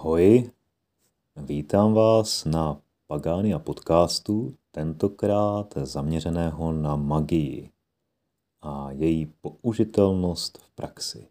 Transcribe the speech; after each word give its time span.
Ahoj, 0.00 0.50
vítám 1.36 1.94
vás 1.94 2.44
na 2.44 2.80
Pagánia 3.06 3.58
podcastu, 3.58 4.54
tentokrát 4.70 5.74
zaměřeného 5.76 6.72
na 6.72 6.96
magii 6.96 7.70
a 8.62 8.90
její 8.90 9.26
použitelnost 9.26 10.58
v 10.58 10.70
praxi. 10.70 11.28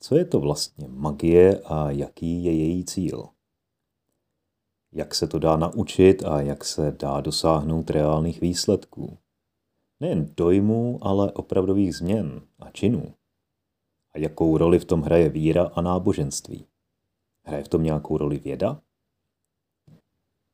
Co 0.00 0.16
je 0.16 0.24
to 0.24 0.40
vlastně 0.40 0.88
magie 0.88 1.60
a 1.64 1.90
jaký 1.90 2.44
je 2.44 2.52
její 2.52 2.84
cíl? 2.84 3.28
Jak 4.92 5.14
se 5.14 5.26
to 5.26 5.38
dá 5.38 5.56
naučit 5.56 6.24
a 6.24 6.40
jak 6.40 6.64
se 6.64 6.96
dá 6.98 7.20
dosáhnout 7.20 7.90
reálných 7.90 8.40
výsledků? 8.40 9.18
Nejen 10.00 10.34
dojmů, 10.36 10.98
ale 11.02 11.32
opravdových 11.32 11.96
změn 11.96 12.42
a 12.58 12.70
činů. 12.70 13.14
A 14.12 14.18
jakou 14.18 14.58
roli 14.58 14.78
v 14.78 14.84
tom 14.84 15.02
hraje 15.02 15.28
víra 15.28 15.70
a 15.74 15.80
náboženství? 15.80 16.66
Hraje 17.44 17.64
v 17.64 17.68
tom 17.68 17.82
nějakou 17.82 18.16
roli 18.16 18.38
věda? 18.38 18.80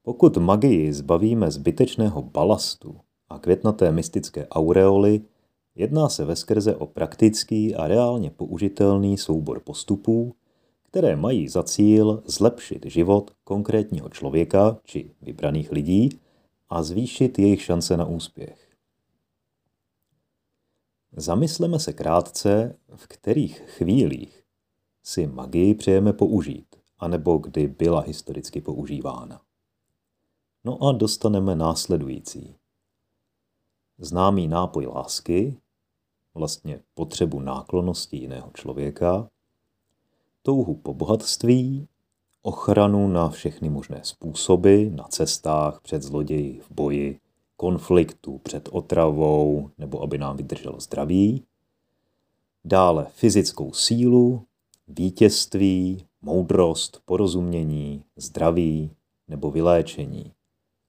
Pokud 0.02 0.36
magii 0.36 0.92
zbavíme 0.92 1.50
zbytečného 1.50 2.22
balastu 2.22 3.00
a 3.28 3.38
květnaté 3.38 3.92
mystické 3.92 4.48
aureoly, 4.48 5.20
jedná 5.74 6.08
se 6.08 6.24
veskrze 6.24 6.76
o 6.76 6.86
praktický 6.86 7.74
a 7.74 7.86
reálně 7.86 8.30
použitelný 8.30 9.18
soubor 9.18 9.60
postupů, 9.60 10.34
které 10.82 11.16
mají 11.16 11.48
za 11.48 11.62
cíl 11.62 12.22
zlepšit 12.26 12.86
život 12.86 13.30
konkrétního 13.44 14.08
člověka 14.08 14.78
či 14.84 15.14
vybraných 15.22 15.72
lidí 15.72 16.08
a 16.68 16.82
zvýšit 16.82 17.38
jejich 17.38 17.62
šance 17.62 17.96
na 17.96 18.06
úspěch. 18.06 18.68
Zamysleme 21.12 21.78
se 21.78 21.92
krátce, 21.92 22.76
v 22.94 23.06
kterých 23.06 23.58
chvílích 23.58 24.44
si 25.02 25.26
magii 25.26 25.74
přejeme 25.74 26.12
použít 26.12 26.67
anebo 26.98 27.38
kdy 27.38 27.66
byla 27.66 28.00
historicky 28.00 28.60
používána. 28.60 29.40
No 30.64 30.82
a 30.82 30.92
dostaneme 30.92 31.54
následující. 31.54 32.54
Známý 33.98 34.48
nápoj 34.48 34.86
lásky, 34.86 35.56
vlastně 36.34 36.80
potřebu 36.94 37.40
náklonosti 37.40 38.16
jiného 38.16 38.50
člověka, 38.54 39.30
touhu 40.42 40.74
po 40.74 40.94
bohatství, 40.94 41.88
ochranu 42.42 43.08
na 43.08 43.28
všechny 43.28 43.68
možné 43.68 44.00
způsoby, 44.02 44.84
na 44.90 45.04
cestách, 45.04 45.80
před 45.80 46.02
zloději, 46.02 46.60
v 46.60 46.70
boji, 46.70 47.20
konfliktu, 47.56 48.38
před 48.38 48.68
otravou, 48.72 49.70
nebo 49.78 50.02
aby 50.02 50.18
nám 50.18 50.36
vydrželo 50.36 50.80
zdraví, 50.80 51.44
dále 52.64 53.06
fyzickou 53.10 53.72
sílu, 53.72 54.44
vítězství, 54.88 56.07
moudrost, 56.22 57.02
porozumění, 57.04 58.04
zdraví 58.16 58.90
nebo 59.28 59.50
vyléčení. 59.50 60.32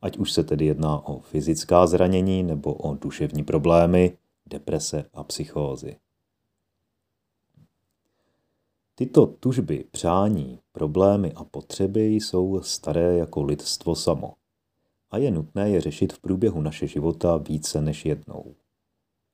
Ať 0.02 0.18
už 0.18 0.32
se 0.32 0.44
tedy 0.44 0.66
jedná 0.66 1.08
o 1.08 1.20
fyzická 1.20 1.88
zranění 1.88 2.44
nebo 2.44 2.74
o 2.74 2.96
duševní 2.96 3.44
problémy, 3.44 4.18
deprese 4.46 5.06
a 5.14 5.24
psychózy. 5.24 5.96
Tyto 8.96 9.26
tužby, 9.28 9.86
přání, 9.92 10.60
problémy 10.72 11.34
a 11.34 11.44
potřeby 11.44 12.08
jsou 12.08 12.62
staré 12.62 13.18
jako 13.18 13.44
lidstvo 13.44 13.96
samo 13.96 14.34
a 15.12 15.18
je 15.18 15.32
nutné 15.32 15.70
je 15.70 15.82
řešit 15.82 16.14
v 16.14 16.20
průběhu 16.20 16.62
naše 16.62 16.88
života 16.88 17.38
více 17.38 17.82
než 17.82 18.06
jednou. 18.06 18.56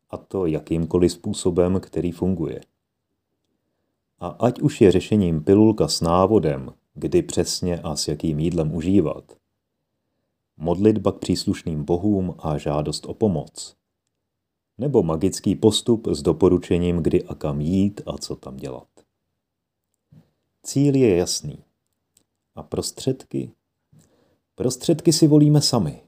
A 0.09 0.17
to 0.17 0.45
jakýmkoliv 0.45 1.11
způsobem, 1.11 1.79
který 1.79 2.11
funguje– 2.11 2.61
a 4.25 4.27
ať 4.27 4.61
už 4.61 4.81
je 4.81 4.91
řešením 4.91 5.43
pilulka 5.43 5.87
s 5.87 6.01
návodem, 6.01 6.73
kdy 6.93 7.21
přesně 7.21 7.81
a 7.81 7.95
s 7.95 8.07
jakým 8.07 8.39
jídlem 8.39 8.75
užívat, 8.75 9.37
modlitba 10.57 11.11
k 11.11 11.17
příslušným 11.17 11.83
bohům 11.83 12.35
a 12.39 12.57
žádost 12.57 13.05
o 13.05 13.13
pomoc, 13.13 13.75
nebo 14.77 15.03
magický 15.03 15.55
postup 15.55 16.07
s 16.07 16.22
doporučením, 16.22 16.97
kdy 16.97 17.23
a 17.23 17.35
kam 17.35 17.61
jít 17.61 18.01
a 18.05 18.17
co 18.17 18.35
tam 18.35 18.57
dělat. 18.57 18.88
Cíl 20.63 20.95
je 20.95 21.16
jasný. 21.16 21.57
A 22.55 22.63
prostředky? 22.63 23.51
Prostředky 24.55 25.13
si 25.13 25.27
volíme 25.27 25.61
sami. 25.61 26.01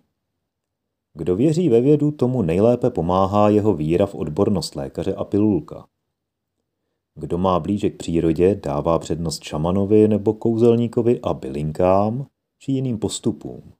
Kdo 1.13 1.35
věří 1.35 1.69
ve 1.69 1.81
vědu, 1.81 2.11
tomu 2.11 2.41
nejlépe 2.41 2.89
pomáhá 2.89 3.49
jeho 3.49 3.73
víra 3.73 4.05
v 4.05 4.15
odbornost 4.15 4.75
lékaře 4.75 5.15
a 5.15 5.23
pilulka. 5.23 5.87
Kdo 7.19 7.37
má 7.37 7.59
blíže 7.59 7.89
k 7.89 7.97
přírodě, 7.97 8.55
dává 8.55 8.99
přednost 8.99 9.43
šamanovi 9.43 10.07
nebo 10.07 10.33
kouzelníkovi 10.33 11.19
a 11.21 11.33
bylinkám 11.33 12.27
či 12.59 12.71
jiným 12.71 12.99
postupům. 12.99 13.73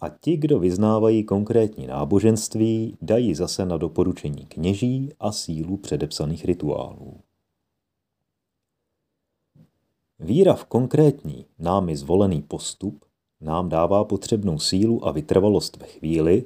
A 0.00 0.08
ti, 0.08 0.36
kdo 0.36 0.58
vyznávají 0.58 1.24
konkrétní 1.24 1.86
náboženství, 1.86 2.96
dají 3.02 3.34
zase 3.34 3.66
na 3.66 3.76
doporučení 3.76 4.46
kněží 4.46 5.12
a 5.20 5.32
sílu 5.32 5.76
předepsaných 5.76 6.44
rituálů. 6.44 7.20
Víra 10.18 10.54
v 10.54 10.64
konkrétní, 10.64 11.46
námi 11.58 11.96
zvolený 11.96 12.42
postup 12.42 13.04
nám 13.40 13.68
dává 13.68 14.04
potřebnou 14.04 14.58
sílu 14.58 15.06
a 15.06 15.12
vytrvalost 15.12 15.76
ve 15.76 15.86
chvíli, 15.86 16.44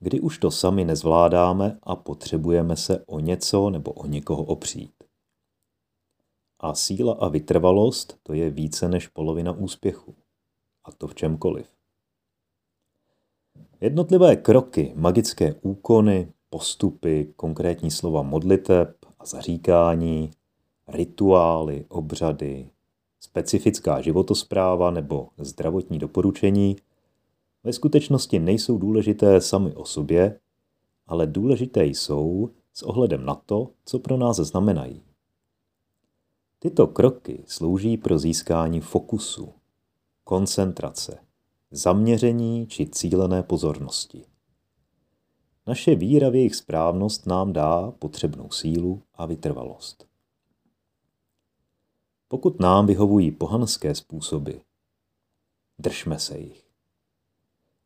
kdy 0.00 0.20
už 0.20 0.38
to 0.38 0.50
sami 0.50 0.84
nezvládáme 0.84 1.78
a 1.82 1.96
potřebujeme 1.96 2.76
se 2.76 3.04
o 3.06 3.20
něco 3.20 3.70
nebo 3.70 3.92
o 3.92 4.06
někoho 4.06 4.44
opřít. 4.44 4.94
A 6.60 6.74
síla 6.74 7.14
a 7.14 7.28
vytrvalost 7.28 8.18
to 8.22 8.32
je 8.32 8.50
více 8.50 8.88
než 8.88 9.08
polovina 9.08 9.52
úspěchu. 9.52 10.14
A 10.84 10.92
to 10.92 11.06
v 11.06 11.14
čemkoliv. 11.14 11.66
Jednotlivé 13.80 14.36
kroky, 14.36 14.92
magické 14.96 15.54
úkony, 15.54 16.32
postupy, 16.50 17.32
konkrétní 17.36 17.90
slova 17.90 18.22
modliteb 18.22 18.96
a 19.18 19.26
zaříkání, 19.26 20.30
rituály, 20.88 21.84
obřady, 21.88 22.70
specifická 23.20 24.00
životospráva 24.00 24.90
nebo 24.90 25.28
zdravotní 25.38 25.98
doporučení– 25.98 26.76
ve 27.64 27.72
skutečnosti 27.72 28.38
nejsou 28.38 28.78
důležité 28.78 29.40
sami 29.40 29.74
o 29.74 29.84
sobě, 29.84 30.40
ale 31.06 31.26
důležité 31.26 31.84
jsou 31.84 32.50
s 32.72 32.82
ohledem 32.82 33.24
na 33.24 33.34
to, 33.34 33.70
co 33.84 33.98
pro 33.98 34.16
nás 34.16 34.36
znamenají. 34.36 35.02
Tyto 36.58 36.86
kroky 36.86 37.44
slouží 37.46 37.96
pro 37.96 38.18
získání 38.18 38.80
fokusu, 38.80 39.52
koncentrace, 40.24 41.18
zaměření 41.70 42.66
či 42.66 42.86
cílené 42.86 43.42
pozornosti. 43.42 44.24
Naše 45.66 45.94
víra 45.94 46.28
v 46.30 46.34
jejich 46.34 46.54
správnost 46.54 47.26
nám 47.26 47.52
dá 47.52 47.90
potřebnou 47.90 48.50
sílu 48.50 49.02
a 49.14 49.26
vytrvalost. 49.26 50.06
Pokud 52.28 52.60
nám 52.60 52.86
vyhovují 52.86 53.30
pohanské 53.30 53.94
způsoby, 53.94 54.52
držme 55.78 56.18
se 56.18 56.38
jich. 56.38 56.69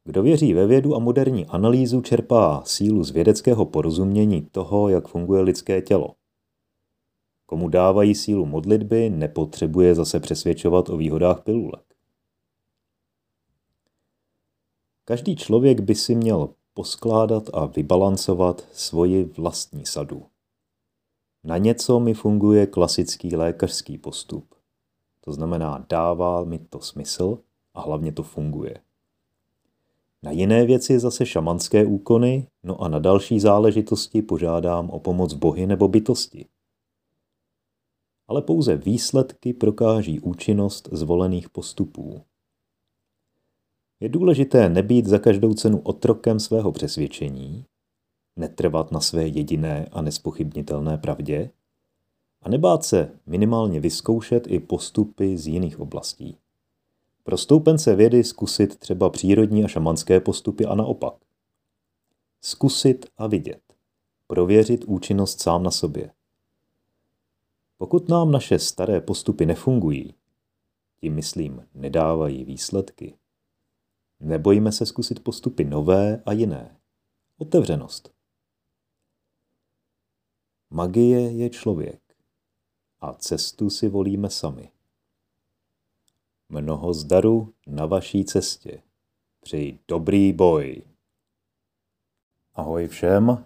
Kdo 0.05 0.23
věří 0.23 0.55
ve 0.55 0.67
vědu 0.67 0.95
a 0.95 0.99
moderní 0.99 1.47
analýzu, 1.47 2.01
čerpá 2.01 2.63
sílu 2.65 3.05
z 3.05 3.11
vědeckého 3.11 3.67
porozumění 3.67 4.43
toho, 4.43 4.89
jak 4.89 5.09
funguje 5.09 5.43
lidské 5.43 5.83
tělo. 5.83 6.15
Komu 7.47 7.69
dávají 7.69 8.15
sílu 8.15 8.47
modlitby, 8.47 9.11
nepotřebuje 9.11 9.95
zase 9.95 10.21
přesvědčovat 10.21 10.89
o 10.89 10.97
výhodách 10.97 11.43
pilulek. 11.43 11.95
Každý 15.05 15.37
člověk 15.37 15.81
by 15.81 15.95
si 15.95 16.15
měl 16.15 16.49
poskládat 16.75 17.51
a 17.53 17.67
vybalancovat 17.67 18.69
svoji 18.73 19.25
vlastní 19.25 19.87
sadu. 19.87 20.27
Na 21.45 21.59
něco 21.59 22.01
mi 22.01 22.15
funguje 22.15 22.67
klasický 22.67 23.37
lékařský 23.37 23.99
postup. 23.99 24.55
To 25.21 25.33
znamená, 25.33 25.87
dává 25.89 26.45
mi 26.45 26.59
to 26.59 26.81
smysl 26.81 27.39
a 27.75 27.81
hlavně 27.81 28.13
to 28.13 28.23
funguje. 28.23 28.81
Na 30.25 30.31
jiné 30.31 30.67
věci 30.67 30.99
zase 30.99 31.27
šamanské 31.27 31.87
úkony, 31.87 32.49
no 32.63 32.83
a 32.83 32.89
na 32.89 32.99
další 32.99 33.41
záležitosti 33.41 34.23
požádám 34.23 34.91
o 34.91 35.01
pomoc 35.01 35.35
bohy 35.35 35.67
nebo 35.67 35.89
bytosti. 35.89 36.47
Ale 38.29 38.43
pouze 38.43 38.77
výsledky 38.77 39.53
prokáží 39.53 40.21
účinnost 40.21 40.89
zvolených 40.93 41.51
postupů. 41.51 42.23
Je 44.01 44.09
důležité 44.09 44.69
nebýt 44.69 45.07
za 45.07 45.19
každou 45.19 45.55
cenu 45.55 45.81
otrokem 45.81 46.41
svého 46.41 46.73
přesvědčení, 46.73 47.65
netrvat 48.37 48.93
na 48.93 49.01
své 49.01 49.27
jediné 49.27 49.89
a 49.93 50.03
nespochybnitelné 50.03 50.99
pravdě 50.99 51.51
a 52.43 52.49
nebát 52.49 52.85
se 52.85 53.19
minimálně 53.27 53.81
vyzkoušet 53.81 54.47
i 54.47 54.61
postupy 54.61 55.39
z 55.39 55.47
jiných 55.47 55.81
oblastí. 55.81 56.37
Pro 57.25 57.37
stoupence 57.37 57.95
vědy 57.95 58.25
zkusit 58.25 58.77
třeba 58.77 59.11
přírodní 59.11 59.65
a 59.65 59.69
šamanské 59.69 60.21
postupy 60.21 60.67
a 60.67 60.75
naopak. 60.75 61.15
Zkusit 62.41 63.07
a 63.17 63.27
vidět. 63.27 63.63
Prověřit 64.27 64.85
účinnost 64.85 65.43
sám 65.43 65.63
na 65.63 65.71
sobě. 65.71 66.13
Pokud 67.79 68.09
nám 68.09 68.31
naše 68.31 68.59
staré 68.59 69.01
postupy 69.01 69.47
nefungují, 69.47 70.15
tím 71.01 71.15
myslím 71.15 71.69
nedávají 71.75 72.45
výsledky, 72.45 73.19
nebojíme 74.21 74.73
se 74.73 74.87
zkusit 74.87 75.25
postupy 75.25 75.65
nové 75.65 76.23
a 76.27 76.33
jiné. 76.33 76.77
Otevřenost. 77.39 78.15
Magie 80.71 81.33
je 81.33 81.51
člověk 81.51 82.01
a 83.01 83.13
cestu 83.13 83.71
si 83.71 83.89
volíme 83.89 84.31
sami. 84.31 84.74
Mnoho 86.49 86.95
zdaru 86.95 87.53
na 87.67 87.87
vaší 87.87 88.25
cestě. 88.25 88.83
Přeji 89.41 89.79
dobrý 89.89 90.33
boj. 90.33 90.83
Ahoj 92.55 92.89
všem, 92.89 93.45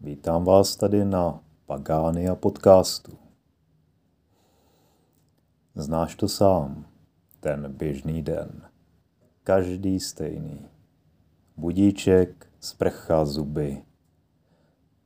vítám 0.00 0.44
vás 0.44 0.76
tady 0.76 1.04
na 1.04 1.40
Pagány 1.66 2.28
a 2.28 2.34
podcastu. 2.34 3.18
Znáš 5.74 6.14
to 6.14 6.28
sám, 6.28 6.86
ten 7.40 7.72
běžný 7.72 8.22
den. 8.22 8.68
Každý 9.42 10.00
stejný. 10.00 10.66
Budíček, 11.56 12.46
sprcha, 12.60 13.24
zuby. 13.24 13.84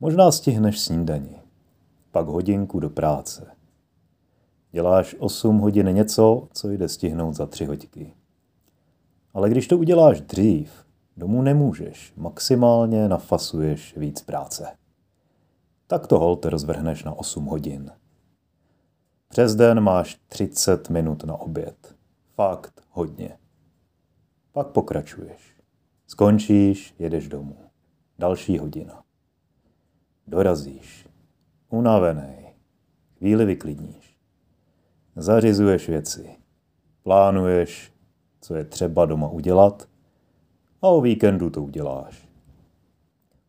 Možná 0.01 0.33
stihneš 0.33 0.81
snídani, 0.81 1.43
pak 2.11 2.27
hodinku 2.27 2.81
do 2.81 2.91
práce. 2.91 3.60
Děláš 4.73 5.17
8 5.19 5.59
hodin 5.59 5.87
něco, 5.87 6.49
co 6.53 6.71
jde 6.71 6.89
stihnout 6.89 7.33
za 7.33 7.47
3 7.47 7.65
hodiny. 7.65 8.15
Ale 9.35 9.51
když 9.51 9.69
to 9.69 9.79
uděláš 9.79 10.21
dřív, 10.21 10.87
domů 11.17 11.43
nemůžeš, 11.43 12.13
maximálně 12.17 13.09
nafasuješ 13.09 13.97
víc 13.97 14.23
práce. 14.23 14.77
Tak 15.87 16.07
to 16.07 16.19
holt 16.19 16.45
rozvrhneš 16.45 17.05
na 17.05 17.13
8 17.13 17.45
hodin. 17.45 17.91
Přes 19.29 19.55
den 19.55 19.81
máš 19.81 20.21
30 20.29 20.91
minut 20.91 21.25
na 21.25 21.35
oběd. 21.37 21.97
Fakt 22.35 22.83
hodně. 22.91 23.39
Pak 24.53 24.67
pokračuješ. 24.67 25.57
Skončíš, 26.07 26.95
jedeš 26.99 27.29
domů. 27.29 27.57
Další 28.19 28.59
hodina. 28.59 29.03
Dorazíš. 30.27 31.09
Unavený. 31.69 32.55
Chvíli 33.19 33.45
vyklidníš. 33.45 34.10
Zařizuješ 35.21 35.89
věci. 35.89 36.37
Plánuješ, 37.03 37.93
co 38.41 38.55
je 38.55 38.65
třeba 38.65 39.07
doma 39.07 39.29
udělat 39.29 39.89
a 40.83 40.89
o 40.89 41.01
víkendu 41.01 41.51
to 41.51 41.63
uděláš. 41.63 42.29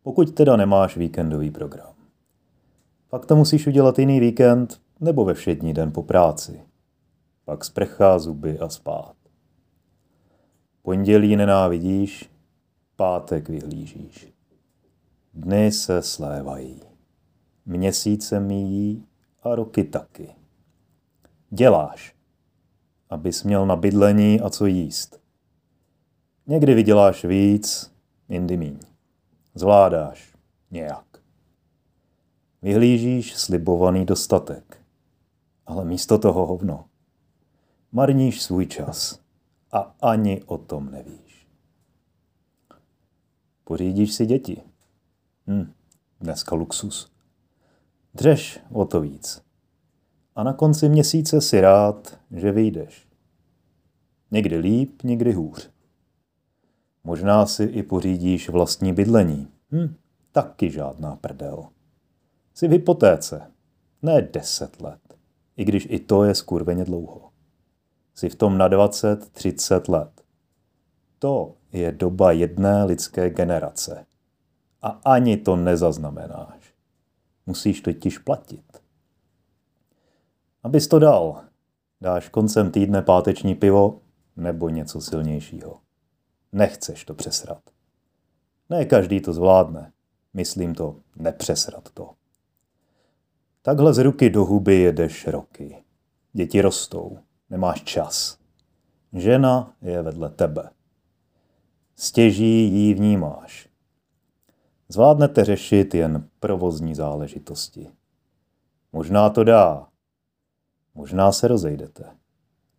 Pokud 0.04 0.32
teda 0.32 0.56
nemáš 0.56 0.98
víkendový 0.98 1.52
program. 1.52 1.94
Pak 3.10 3.26
to 3.26 3.36
musíš 3.36 3.68
udělat 3.68 4.00
jiný 4.00 4.20
víkend 4.20 4.82
nebo 5.00 5.26
ve 5.26 5.34
všední 5.34 5.74
den 5.74 5.92
po 5.92 6.04
práci. 6.04 6.62
Pak 7.46 7.66
sprcha, 7.66 8.20
zuby 8.20 8.60
a 8.60 8.70
spát. 8.70 9.16
Pondělí 10.82 11.36
nenávidíš, 11.36 12.30
pátek 12.96 13.50
vyhlížíš. 13.50 14.34
Dny 15.34 15.72
se 15.72 16.02
slévají. 16.02 16.82
Měsíce 17.66 18.40
míjí 18.40 19.06
a 19.44 19.56
roky 19.56 19.84
taky. 19.84 20.41
Děláš, 21.54 22.16
abys 23.10 23.44
měl 23.44 23.66
na 23.66 23.76
bydlení 23.76 24.42
a 24.42 24.50
co 24.50 24.66
jíst. 24.66 25.22
Někdy 26.48 26.74
vyděláš 26.74 27.26
víc, 27.26 27.94
jindy 28.30 28.58
míň. 28.58 28.80
Zvládáš 29.56 30.36
nějak. 30.72 31.06
Vyhlížíš 32.62 33.36
slibovaný 33.36 34.06
dostatek, 34.06 34.82
ale 35.66 35.86
místo 35.86 36.18
toho 36.18 36.46
hovno. 36.46 36.86
Marníš 37.92 38.42
svůj 38.42 38.66
čas 38.66 39.20
a 39.72 39.96
ani 40.02 40.44
o 40.44 40.58
tom 40.58 40.92
nevíš. 40.92 41.48
Pořídíš 43.64 44.14
si 44.14 44.26
děti. 44.26 44.62
Hm, 45.48 45.74
dneska 46.20 46.56
luxus. 46.56 47.12
Dřeš 48.14 48.60
o 48.72 48.86
to 48.86 49.02
víc. 49.02 49.51
A 50.36 50.44
na 50.44 50.54
konci 50.54 50.90
měsíce 50.90 51.42
si 51.42 51.62
rád, 51.62 52.20
že 52.32 52.52
vyjdeš. 52.52 53.08
Někdy 54.32 54.58
líp, 54.58 55.04
někdy 55.04 55.34
hůř. 55.34 55.70
Možná 57.04 57.46
si 57.46 57.64
i 57.64 57.84
pořídíš 57.84 58.50
vlastní 58.50 58.94
bydlení. 58.94 59.48
Hm, 59.72 59.96
taky 60.32 60.72
žádná 60.72 61.16
prdel. 61.16 61.66
Jsi 62.54 62.68
v 62.68 62.72
hypotéce. 62.72 63.52
Ne 64.02 64.22
deset 64.22 64.82
let. 64.82 65.02
I 65.58 65.66
když 65.66 65.88
i 65.90 66.00
to 66.00 66.24
je 66.24 66.36
skurveně 66.36 66.86
dlouho. 66.86 67.32
Jsi 68.16 68.30
v 68.30 68.36
tom 68.36 68.58
na 68.58 68.70
20-30 68.70 69.92
let. 69.92 70.22
To 71.20 71.56
je 71.72 71.92
doba 71.92 72.32
jedné 72.32 72.84
lidské 72.84 73.30
generace. 73.30 74.06
A 74.82 74.88
ani 74.88 75.38
to 75.38 75.56
nezaznamenáš. 75.56 76.74
Musíš 77.46 77.82
totiž 77.82 78.18
platit. 78.18 78.81
Abys 80.64 80.88
to 80.88 81.00
dal, 81.00 81.44
dáš 82.02 82.30
koncem 82.30 82.72
týdne 82.72 83.02
páteční 83.02 83.56
pivo 83.56 84.02
nebo 84.36 84.70
něco 84.70 85.02
silnějšího. 85.02 85.80
Nechceš 86.52 87.06
to 87.06 87.14
přesrat. 87.14 87.62
Ne 88.70 88.86
každý 88.86 89.22
to 89.22 89.34
zvládne. 89.34 89.92
Myslím 90.34 90.76
to, 90.76 90.96
nepřesrat 91.16 91.92
to. 91.92 92.10
Takhle 93.62 93.94
z 93.94 93.98
ruky 93.98 94.30
do 94.30 94.46
huby 94.46 94.76
jedeš 94.76 95.28
roky. 95.28 95.84
Děti 96.34 96.62
rostou, 96.62 97.20
nemáš 97.50 97.84
čas. 97.84 98.38
Žena 99.14 99.74
je 99.82 100.02
vedle 100.02 100.30
tebe. 100.30 100.70
Stěží 101.96 102.74
jí 102.74 102.94
vnímáš. 102.94 103.70
Zvládnete 104.90 105.46
řešit 105.46 105.94
jen 105.94 106.30
provozní 106.40 106.96
záležitosti. 106.96 107.90
Možná 108.94 109.30
to 109.30 109.44
dá. 109.44 109.91
Možná 110.96 111.32
se 111.32 111.48
rozejdete. 111.48 112.04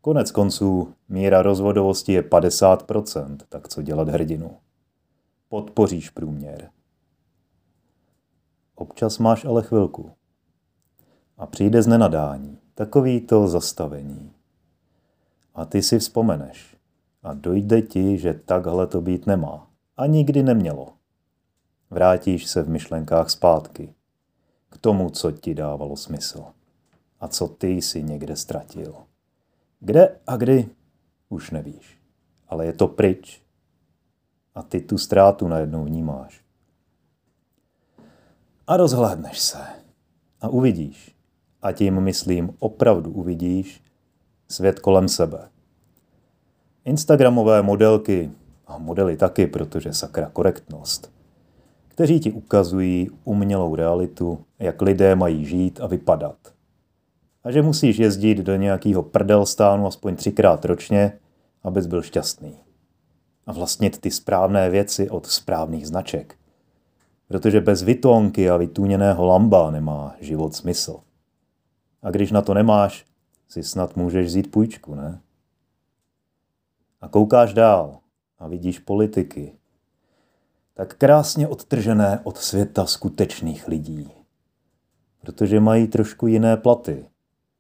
Konec 0.00 0.31
konců 0.31 0.94
míra 1.09 1.43
rozvodovosti 1.43 2.12
je 2.12 2.23
50%, 2.23 3.37
tak 3.49 3.69
co 3.69 3.82
dělat 3.82 4.09
hrdinu? 4.09 4.56
Podpoříš 5.49 6.11
průměr. 6.11 6.70
Občas 8.75 9.19
máš 9.19 9.44
ale 9.44 9.62
chvilku. 9.62 10.11
A 11.38 11.47
přijde 11.47 11.82
z 11.82 11.87
nenadání, 11.87 12.59
takový 12.75 13.20
to 13.20 13.49
zastavení. 13.49 14.32
A 15.55 15.65
ty 15.65 15.82
si 15.82 15.98
vzpomeneš. 15.98 16.77
A 17.22 17.34
dojde 17.34 17.82
ti, 17.82 18.19
že 18.19 18.34
takhle 18.34 18.86
to 18.86 19.01
být 19.01 19.27
nemá. 19.27 19.70
A 19.96 20.06
nikdy 20.06 20.43
nemělo. 20.43 20.89
Vrátíš 21.91 22.46
se 22.46 22.63
v 22.63 22.69
myšlenkách 22.69 23.31
zpátky. 23.31 23.94
K 24.70 24.79
tomu, 24.79 25.10
co 25.10 25.31
ti 25.31 25.55
dávalo 25.55 25.96
smysl. 25.96 26.44
A 27.22 27.29
co 27.29 27.48
ty 27.48 27.82
si 27.82 28.02
někde 28.02 28.36
ztratil. 28.36 28.94
Kde 29.81 30.19
a 30.26 30.36
kdy, 30.36 30.69
už 31.29 31.50
nevíš. 31.50 32.00
Ale 32.48 32.67
je 32.67 32.72
to 32.72 32.88
pryč. 32.88 33.43
A 34.55 34.62
ty 34.62 34.81
tu 34.81 34.98
ztrátu 34.98 35.48
najednou 35.48 35.84
vnímáš. 35.84 36.44
A 38.67 38.76
rozhlédneš 38.76 39.38
se. 39.38 39.58
A 40.41 40.48
uvidíš. 40.48 41.17
A 41.62 41.72
tím 41.72 42.00
myslím 42.00 42.56
opravdu 42.58 43.10
uvidíš 43.10 43.82
svět 44.48 44.79
kolem 44.79 45.08
sebe. 45.08 45.48
Instagramové 46.84 47.62
modelky, 47.62 48.31
a 48.67 48.79
modely 48.79 49.17
taky, 49.17 49.46
protože 49.46 49.93
sakra 49.93 50.31
korektnost, 50.32 51.12
kteří 51.88 52.20
ti 52.20 52.32
ukazují 52.32 53.10
umělou 53.24 53.74
realitu, 53.74 54.44
jak 54.58 54.82
lidé 54.82 55.14
mají 55.14 55.44
žít 55.44 55.81
a 55.81 55.86
vypadat. 55.86 56.36
A 57.44 57.51
že 57.51 57.63
musíš 57.63 57.99
jezdit 57.99 58.39
do 58.39 58.56
nějakého 58.56 59.03
prdelstánu 59.03 59.87
aspoň 59.87 60.17
třikrát 60.17 60.65
ročně, 60.65 61.19
abys 61.63 61.87
byl 61.87 62.03
šťastný. 62.03 62.56
A 63.46 63.53
vlastnit 63.53 64.01
ty 64.01 64.11
správné 64.11 64.70
věci 64.70 65.11
od 65.11 65.27
správných 65.27 65.87
značek. 65.87 66.34
Protože 67.29 67.61
bez 67.61 67.82
vytonky 67.82 68.51
a 68.51 68.56
vytůněného 68.56 69.27
lamba 69.27 69.70
nemá 69.70 70.15
život 70.20 70.55
smysl. 70.55 71.01
A 72.03 72.11
když 72.11 72.31
na 72.31 72.43
to 72.43 72.55
nemáš, 72.55 73.06
si 73.49 73.63
snad 73.63 73.96
můžeš 73.96 74.27
vzít 74.27 74.51
půjčku, 74.51 74.94
ne? 74.94 75.20
A 77.01 77.08
koukáš 77.08 77.55
dál 77.55 77.99
a 78.39 78.49
vidíš 78.49 78.79
politiky, 78.79 79.53
tak 80.75 80.94
krásně 80.94 81.49
odtržené 81.49 82.20
od 82.25 82.39
světa 82.39 82.87
skutečných 82.87 83.69
lidí. 83.69 84.11
Protože 85.20 85.61
mají 85.61 85.87
trošku 85.89 86.27
jiné 86.27 86.56
platy. 86.56 87.06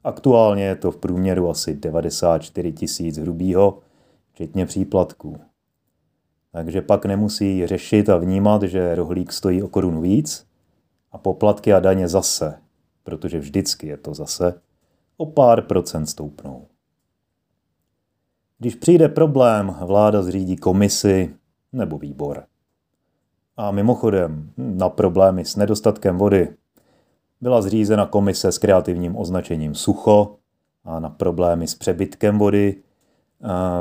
Aktuálně 0.04 0.64
je 0.64 0.76
to 0.76 0.90
v 0.90 0.96
průměru 0.96 1.50
asi 1.50 1.74
94 1.74 2.72
tisíc 2.72 3.18
hrubýho, 3.18 3.78
včetně 4.32 4.66
příplatků. 4.66 5.40
Takže 6.52 6.82
pak 6.82 7.06
nemusí 7.06 7.66
řešit 7.66 8.08
a 8.08 8.16
vnímat, 8.16 8.62
že 8.62 8.94
rohlík 8.94 9.32
stojí 9.32 9.62
o 9.62 9.68
korunu 9.68 10.00
víc 10.00 10.46
a 11.12 11.18
poplatky 11.18 11.72
a 11.72 11.80
daně 11.80 12.08
zase 12.08 12.62
protože 13.02 13.38
vždycky 13.38 13.86
je 13.86 13.96
to 13.96 14.14
zase, 14.14 14.60
o 15.16 15.26
pár 15.26 15.62
procent 15.62 16.06
stoupnou. 16.06 16.66
Když 18.58 18.74
přijde 18.74 19.08
problém, 19.08 19.76
vláda 19.86 20.22
zřídí 20.22 20.56
komisi 20.56 21.34
nebo 21.72 21.98
výbor. 21.98 22.44
A 23.56 23.70
mimochodem, 23.70 24.50
na 24.56 24.88
problémy 24.88 25.44
s 25.44 25.56
nedostatkem 25.56 26.18
vody 26.18 26.56
byla 27.42 27.62
zřízena 27.62 28.06
komise 28.06 28.52
s 28.52 28.58
kreativním 28.58 29.16
označením 29.16 29.74
sucho 29.74 30.36
a 30.84 31.00
na 31.00 31.08
problémy 31.08 31.68
s 31.68 31.74
přebytkem 31.74 32.38
vody 32.38 32.82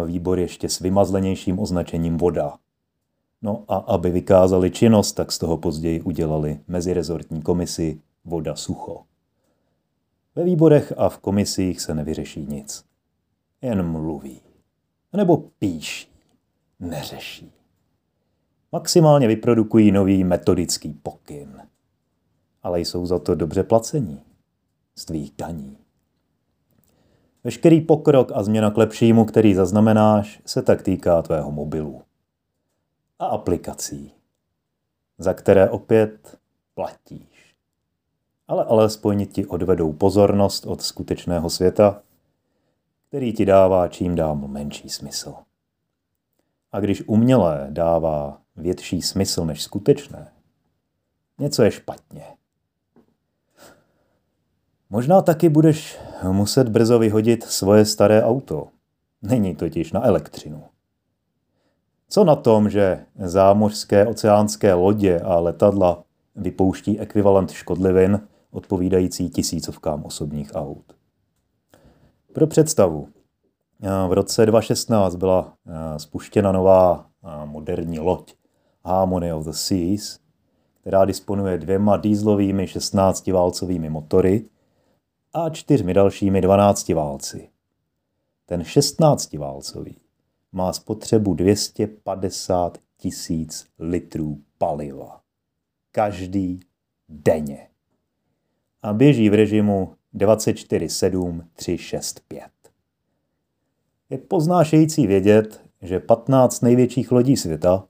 výbor 0.06 0.40
ještě 0.40 0.70
s 0.70 0.80
vymazlenějším 0.80 1.60
označením 1.60 2.18
voda. 2.18 2.58
No 3.42 3.64
a 3.68 3.76
aby 3.76 4.10
vykázali 4.10 4.72
činnost, 4.72 5.14
tak 5.14 5.32
z 5.32 5.38
toho 5.38 5.58
později 5.58 6.02
udělali 6.02 6.60
mezirezortní 6.68 7.42
komisi 7.42 8.02
voda 8.26 8.56
sucho. 8.56 9.04
Ve 10.36 10.44
výborech 10.44 10.94
a 10.98 11.10
v 11.10 11.18
komisích 11.18 11.82
se 11.82 11.96
nevyřeší 11.96 12.46
nic. 12.46 12.86
Jen 13.62 13.84
mluví. 13.92 14.42
Nebo 15.14 15.38
píší. 15.38 16.08
Neřeší. 16.80 17.52
Maximálně 18.72 19.28
vyprodukují 19.28 19.92
nový 19.92 20.24
metodický 20.24 20.94
pokyn. 20.94 21.62
Ale 22.64 22.80
jsou 22.80 23.06
za 23.06 23.20
to 23.20 23.36
dobře 23.36 23.64
placení. 23.64 24.22
Z 24.96 25.06
tvých 25.06 25.34
daní. 25.38 25.78
Veškerý 27.44 27.82
pokrok 27.82 28.32
a 28.36 28.44
změna 28.44 28.72
k 28.72 28.78
lepšímu, 28.78 29.26
který 29.26 29.54
zaznamenáš, 29.54 30.42
se 30.46 30.62
tak 30.62 30.82
týká 30.82 31.22
tvého 31.22 31.52
mobilu. 31.52 32.02
A 33.20 33.26
aplikací, 33.26 34.14
za 35.18 35.34
které 35.34 35.70
opět 35.70 36.40
platíš. 36.76 37.56
Ale 38.48 38.66
alespoň 38.66 39.26
ti 39.26 39.46
odvedou 39.46 39.94
pozornost 39.94 40.66
od 40.66 40.82
skutečného 40.82 41.50
světa, 41.50 42.02
který 43.08 43.34
ti 43.34 43.46
dává 43.46 43.88
čím 43.88 44.16
dál 44.16 44.36
menší 44.36 44.90
smysl. 44.90 45.36
A 46.72 46.80
když 46.80 47.04
umělé 47.08 47.68
dává 47.70 48.42
větší 48.56 49.02
smysl 49.02 49.46
než 49.46 49.64
skutečné, 49.64 50.32
něco 51.40 51.64
je 51.64 51.72
špatně. 51.72 52.24
Možná 54.94 55.22
taky 55.22 55.50
budeš 55.50 56.00
muset 56.32 56.70
brzo 56.70 57.00
vyhodit 57.00 57.44
svoje 57.44 57.86
staré 57.86 58.24
auto. 58.24 58.68
Není 59.22 59.56
totiž 59.56 59.92
na 59.92 60.06
elektřinu. 60.06 60.64
Co 62.10 62.24
na 62.24 62.36
tom, 62.36 62.70
že 62.70 63.06
zámořské 63.20 64.08
oceánské 64.08 64.74
lodě 64.74 65.20
a 65.20 65.40
letadla 65.40 66.04
vypouští 66.36 67.00
ekvivalent 67.00 67.52
škodlivin 67.52 68.20
odpovídající 68.52 69.30
tisícovkám 69.30 70.04
osobních 70.06 70.52
aut? 70.56 70.94
Pro 72.34 72.48
představu, 72.48 73.08
v 74.08 74.14
roce 74.14 74.46
2016 74.46 75.16
byla 75.16 75.54
spuštěna 75.98 76.52
nová 76.52 77.06
moderní 77.46 78.00
loď 78.00 78.34
Harmony 78.86 79.34
of 79.34 79.46
the 79.46 79.52
Seas, 79.52 80.20
která 80.82 81.06
disponuje 81.06 81.58
dvěma 81.58 81.98
dýzlovými 81.98 82.66
16-válcovými 82.66 83.90
motory 83.90 84.46
a 85.34 85.50
čtyřmi 85.50 85.94
dalšími 85.94 86.42
12 86.42 86.90
válci. 86.90 87.50
Ten 88.46 88.64
16 88.64 89.34
válcový 89.34 89.98
má 90.52 90.74
spotřebu 90.74 91.34
250 91.34 92.78
tisíc 92.98 93.68
litrů 93.80 94.42
paliva. 94.58 95.22
Každý 95.92 96.60
denně. 97.10 97.68
A 98.82 98.94
běží 98.94 99.30
v 99.30 99.34
režimu 99.34 99.96
24-7-3-6-5. 100.16 102.22
Je 104.10 104.18
poznášející 104.18 105.08
vědět, 105.08 105.62
že 105.82 106.00
15 106.00 106.62
největších 106.62 107.12
lodí 107.12 107.38
světa 107.38 107.88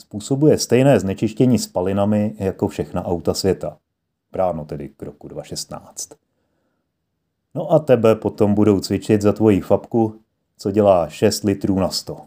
způsobuje 0.00 0.58
stejné 0.58 1.00
znečištění 1.00 1.58
spalinami 1.58 2.34
jako 2.38 2.68
všechna 2.68 3.04
auta 3.04 3.34
světa. 3.34 3.78
Právno 4.30 4.64
tedy 4.64 4.88
k 4.88 5.02
roku 5.02 5.28
2016. 5.28 6.27
No 7.58 7.72
a 7.72 7.78
tebe 7.78 8.14
potom 8.14 8.54
budou 8.54 8.80
cvičit 8.80 9.22
za 9.22 9.32
tvoji 9.32 9.60
fabku, 9.60 10.20
co 10.58 10.70
dělá 10.70 11.08
6 11.08 11.44
litrů 11.44 11.78
na 11.78 11.90
100. 11.90 12.18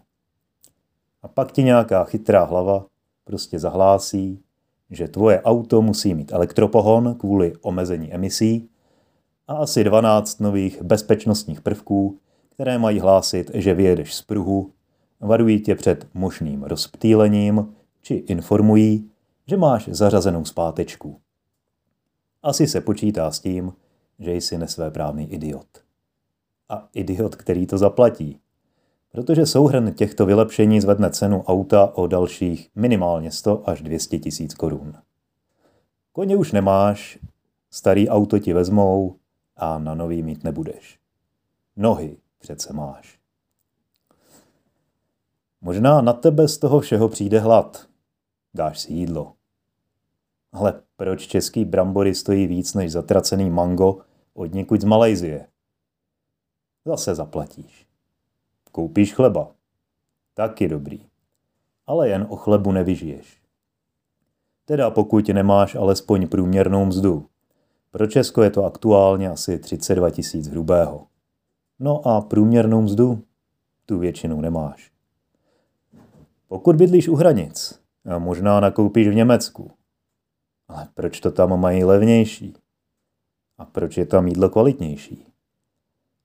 A 1.22 1.28
pak 1.28 1.52
ti 1.52 1.62
nějaká 1.62 2.04
chytrá 2.04 2.44
hlava 2.44 2.86
prostě 3.24 3.58
zahlásí, 3.58 4.42
že 4.90 5.08
tvoje 5.08 5.42
auto 5.42 5.82
musí 5.82 6.14
mít 6.14 6.32
elektropohon 6.32 7.14
kvůli 7.14 7.52
omezení 7.60 8.12
emisí 8.12 8.68
a 9.48 9.54
asi 9.54 9.84
12 9.84 10.40
nových 10.40 10.82
bezpečnostních 10.82 11.60
prvků, 11.60 12.18
které 12.50 12.78
mají 12.78 13.00
hlásit, 13.00 13.50
že 13.54 13.74
vyjedeš 13.74 14.14
z 14.14 14.22
pruhu, 14.22 14.70
varují 15.20 15.60
tě 15.60 15.74
před 15.74 16.06
možným 16.14 16.62
rozptýlením 16.62 17.74
či 18.02 18.14
informují, 18.14 19.10
že 19.46 19.56
máš 19.56 19.88
zařazenou 19.88 20.44
zpátečku. 20.44 21.20
Asi 22.42 22.66
se 22.66 22.80
počítá 22.80 23.30
s 23.30 23.40
tím, 23.40 23.72
že 24.18 24.32
jsi 24.32 24.58
nesvéprávný 24.58 25.32
idiot. 25.32 25.66
A 26.68 26.88
idiot, 26.92 27.36
který 27.36 27.66
to 27.66 27.78
zaplatí. 27.78 28.40
Protože 29.12 29.46
souhrn 29.46 29.92
těchto 29.94 30.26
vylepšení 30.26 30.80
zvedne 30.80 31.10
cenu 31.10 31.42
auta 31.42 31.96
o 31.96 32.06
dalších 32.06 32.70
minimálně 32.74 33.30
100 33.30 33.68
až 33.68 33.82
200 33.82 34.18
tisíc 34.18 34.54
korun. 34.54 34.94
Koně 36.12 36.36
už 36.36 36.52
nemáš, 36.52 37.18
starý 37.70 38.08
auto 38.08 38.38
ti 38.38 38.52
vezmou 38.52 39.16
a 39.56 39.78
na 39.78 39.94
nový 39.94 40.22
mít 40.22 40.44
nebudeš. 40.44 40.98
Nohy 41.76 42.16
přece 42.38 42.72
máš. 42.72 43.18
Možná 45.60 46.00
na 46.00 46.12
tebe 46.12 46.48
z 46.48 46.58
toho 46.58 46.80
všeho 46.80 47.08
přijde 47.08 47.40
hlad. 47.40 47.86
Dáš 48.54 48.80
si 48.80 48.92
jídlo. 48.92 49.32
Ale 50.52 50.82
proč 51.02 51.26
český 51.26 51.64
brambory 51.64 52.14
stojí 52.14 52.46
víc 52.46 52.74
než 52.74 52.92
zatracený 52.92 53.50
mango 53.50 53.98
od 54.34 54.54
někud 54.54 54.80
z 54.80 54.84
Malajzie? 54.84 55.46
Zase 56.84 57.14
zaplatíš. 57.14 57.86
Koupíš 58.72 59.14
chleba. 59.14 59.50
Taky 60.34 60.68
dobrý. 60.68 61.00
Ale 61.86 62.08
jen 62.08 62.26
o 62.28 62.36
chlebu 62.36 62.72
nevyžiješ. 62.72 63.42
Teda 64.64 64.90
pokud 64.90 65.28
nemáš 65.28 65.74
alespoň 65.74 66.28
průměrnou 66.28 66.84
mzdu. 66.84 67.26
Pro 67.90 68.06
Česko 68.06 68.42
je 68.42 68.50
to 68.50 68.64
aktuálně 68.64 69.30
asi 69.30 69.58
32 69.58 70.10
tisíc 70.10 70.48
hrubého. 70.48 71.06
No 71.78 72.06
a 72.06 72.20
průměrnou 72.20 72.82
mzdu 72.82 73.22
tu 73.86 73.98
většinou 73.98 74.40
nemáš. 74.40 74.92
Pokud 76.48 76.76
bydlíš 76.76 77.08
u 77.08 77.14
hranic, 77.14 77.80
a 78.04 78.18
možná 78.18 78.60
nakoupíš 78.60 79.08
v 79.08 79.14
Německu. 79.14 79.70
Ale 80.72 80.88
proč 80.94 81.20
to 81.20 81.30
tam 81.30 81.60
mají 81.60 81.84
levnější? 81.84 82.54
A 83.58 83.64
proč 83.64 83.96
je 83.96 84.06
tam 84.06 84.28
jídlo 84.28 84.50
kvalitnější? 84.50 85.26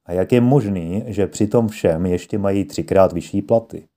A 0.06 0.12
jak 0.12 0.32
je 0.32 0.42
možný, 0.42 1.04
že 1.08 1.28
při 1.28 1.48
tom 1.48 1.68
všem 1.68 2.06
ještě 2.06 2.38
mají 2.38 2.66
třikrát 2.66 3.14
vyšší 3.14 3.42
platy? 3.42 3.88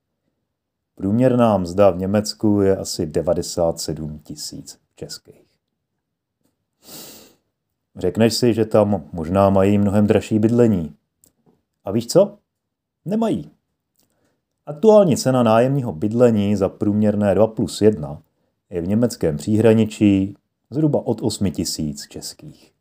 Průměrná 0.95 1.59
mzda 1.59 1.91
v 1.91 1.99
Německu 1.99 2.61
je 2.61 2.77
asi 2.77 3.07
97 3.07 4.19
tisíc 4.19 4.79
českých. 4.97 5.45
Řekneš 7.97 8.35
si, 8.35 8.55
že 8.55 8.65
tam 8.65 9.05
možná 9.13 9.51
mají 9.51 9.79
mnohem 9.79 10.07
dražší 10.07 10.39
bydlení. 10.39 10.95
A 11.85 11.91
víš 11.91 12.07
co? 12.07 12.39
Nemají. 13.05 13.51
Aktuální 14.67 15.17
cena 15.17 15.43
nájemního 15.43 15.93
bydlení 15.93 16.57
za 16.57 16.69
průměrné 16.69 17.35
2 17.35 17.47
plus 17.47 17.81
1 17.83 18.23
je 18.71 18.83
v 18.83 18.89
německém 18.89 19.37
příhraničí 19.37 20.37
zhruba 20.71 21.07
od 21.07 21.23
8 21.23 21.51
tisíc 21.51 22.09
českých. 22.09 22.73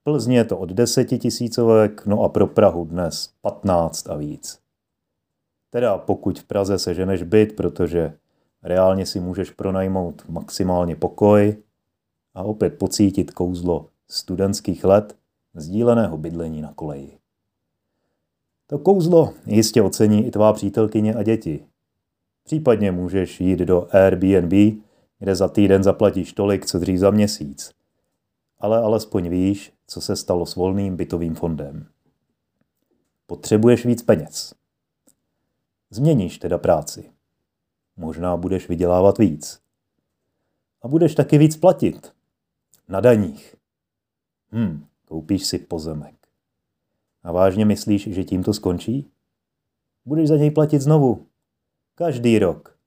V 0.00 0.04
Plzni 0.04 0.34
je 0.34 0.44
to 0.44 0.58
od 0.58 0.70
10 0.70 1.04
tisícovek, 1.04 2.06
no 2.06 2.22
a 2.22 2.28
pro 2.28 2.46
Prahu 2.46 2.84
dnes 2.84 3.30
15 3.40 4.10
a 4.10 4.16
víc. 4.16 4.58
Teda 5.70 5.98
pokud 5.98 6.38
v 6.38 6.44
Praze 6.44 6.78
seženeš 6.78 7.22
byt, 7.22 7.56
protože 7.56 8.14
reálně 8.62 9.06
si 9.06 9.20
můžeš 9.20 9.50
pronajmout 9.50 10.28
maximálně 10.28 10.96
pokoj 10.96 11.56
a 12.34 12.42
opět 12.42 12.78
pocítit 12.78 13.30
kouzlo 13.30 13.88
studentských 14.08 14.84
let 14.84 15.16
sdíleného 15.54 16.18
bydlení 16.18 16.62
na 16.62 16.72
koleji. 16.72 17.18
To 18.66 18.78
kouzlo 18.78 19.34
jistě 19.46 19.82
ocení 19.82 20.26
i 20.26 20.30
tvá 20.30 20.52
přítelkyně 20.52 21.14
a 21.14 21.22
děti. 21.22 21.66
Případně 22.44 22.92
můžeš 22.92 23.40
jít 23.40 23.58
do 23.58 23.88
Airbnb, 23.90 24.82
kde 25.22 25.34
za 25.34 25.48
týden 25.48 25.82
zaplatíš 25.82 26.32
tolik, 26.32 26.66
co 26.66 26.78
dřív 26.78 26.98
za 26.98 27.10
měsíc. 27.10 27.72
Ale 28.58 28.78
alespoň 28.78 29.28
víš, 29.28 29.72
co 29.86 30.00
se 30.00 30.16
stalo 30.16 30.46
s 30.46 30.56
volným 30.56 30.96
bytovým 30.96 31.34
fondem. 31.34 31.86
Potřebuješ 33.26 33.86
víc 33.86 34.02
peněz. 34.02 34.54
Změníš 35.90 36.38
teda 36.38 36.58
práci. 36.58 37.10
Možná 37.96 38.36
budeš 38.36 38.68
vydělávat 38.68 39.18
víc. 39.18 39.60
A 40.82 40.88
budeš 40.88 41.14
taky 41.14 41.38
víc 41.38 41.56
platit. 41.56 42.12
Na 42.88 43.00
daních. 43.00 43.56
Hm, 44.52 44.84
koupíš 45.04 45.46
si 45.46 45.58
pozemek. 45.58 46.14
A 47.22 47.32
vážně 47.32 47.64
myslíš, 47.64 48.08
že 48.08 48.24
tím 48.24 48.42
to 48.42 48.54
skončí? 48.54 49.10
Budeš 50.04 50.28
za 50.28 50.36
něj 50.36 50.50
platit 50.50 50.82
znovu. 50.82 51.26
Každý 51.94 52.38
rok. 52.38 52.78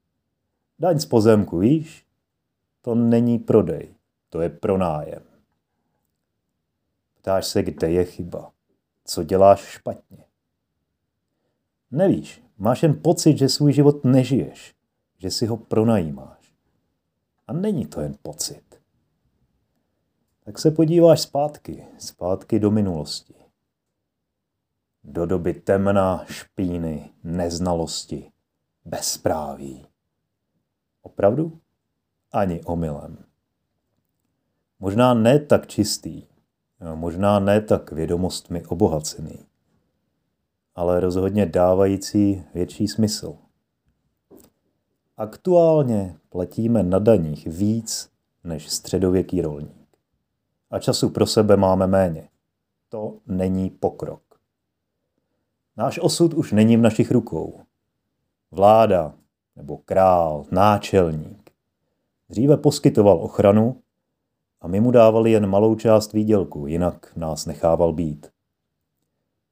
Daň 0.80 1.00
z 1.00 1.06
pozemku, 1.06 1.58
víš? 1.58 2.05
To 2.86 2.96
není 2.96 3.40
prodej, 3.40 3.96
to 4.30 4.42
je 4.42 4.50
pronájem. 4.50 5.24
Ptáš 7.14 7.46
se, 7.46 7.64
kde 7.64 7.92
je 7.92 8.06
chyba. 8.06 8.52
Co 9.06 9.24
děláš 9.24 9.62
špatně? 9.62 10.26
Nevíš, 11.92 12.44
máš 12.58 12.84
jen 12.84 13.02
pocit, 13.02 13.38
že 13.38 13.50
svůj 13.50 13.74
život 13.74 14.04
nežiješ, 14.04 14.76
že 15.18 15.32
si 15.32 15.46
ho 15.46 15.58
pronajímáš. 15.58 16.56
A 17.48 17.54
není 17.54 17.86
to 17.86 18.02
jen 18.02 18.16
pocit. 18.22 18.82
Tak 20.44 20.60
se 20.60 20.72
podíváš 20.72 21.22
zpátky, 21.22 21.86
zpátky 21.98 22.60
do 22.60 22.72
minulosti. 22.72 23.36
Do 25.04 25.26
doby 25.26 25.54
temna, 25.54 26.26
špíny, 26.26 27.10
neznalosti, 27.24 28.32
bezpráví. 28.86 29.88
Opravdu? 31.02 31.60
Ani 32.36 32.64
omylem. 32.64 33.18
Možná 34.80 35.14
ne 35.14 35.40
tak 35.40 35.68
čistý, 35.68 36.24
možná 36.96 37.40
ne 37.40 37.62
tak 37.62 37.92
vědomostmi 37.92 38.66
obohacený, 38.66 39.46
ale 40.76 41.00
rozhodně 41.00 41.46
dávající 41.46 42.44
větší 42.54 42.88
smysl. 42.88 43.36
Aktuálně 45.18 46.18
platíme 46.30 46.84
na 46.84 47.00
daních 47.00 47.48
víc 47.48 48.10
než 48.44 48.70
středověký 48.70 49.42
rolník. 49.42 49.98
A 50.72 50.80
času 50.80 51.10
pro 51.10 51.28
sebe 51.28 51.58
máme 51.58 51.88
méně. 51.88 52.30
To 52.90 53.18
není 53.28 53.70
pokrok. 53.70 54.40
Náš 55.78 56.00
osud 56.00 56.34
už 56.34 56.52
není 56.52 56.78
v 56.78 56.82
našich 56.82 57.12
rukou. 57.12 57.62
Vláda 58.52 59.16
nebo 59.56 59.78
král, 59.78 60.46
náčelník. 60.52 61.45
Dříve 62.30 62.58
poskytoval 62.58 63.18
ochranu 63.18 63.82
a 64.62 64.68
my 64.68 64.80
mu 64.80 64.92
dávali 64.92 65.32
jen 65.32 65.48
malou 65.48 65.76
část 65.76 66.14
výdělku, 66.14 66.68
jinak 66.68 67.16
nás 67.16 67.46
nechával 67.46 67.94
být. 67.94 68.28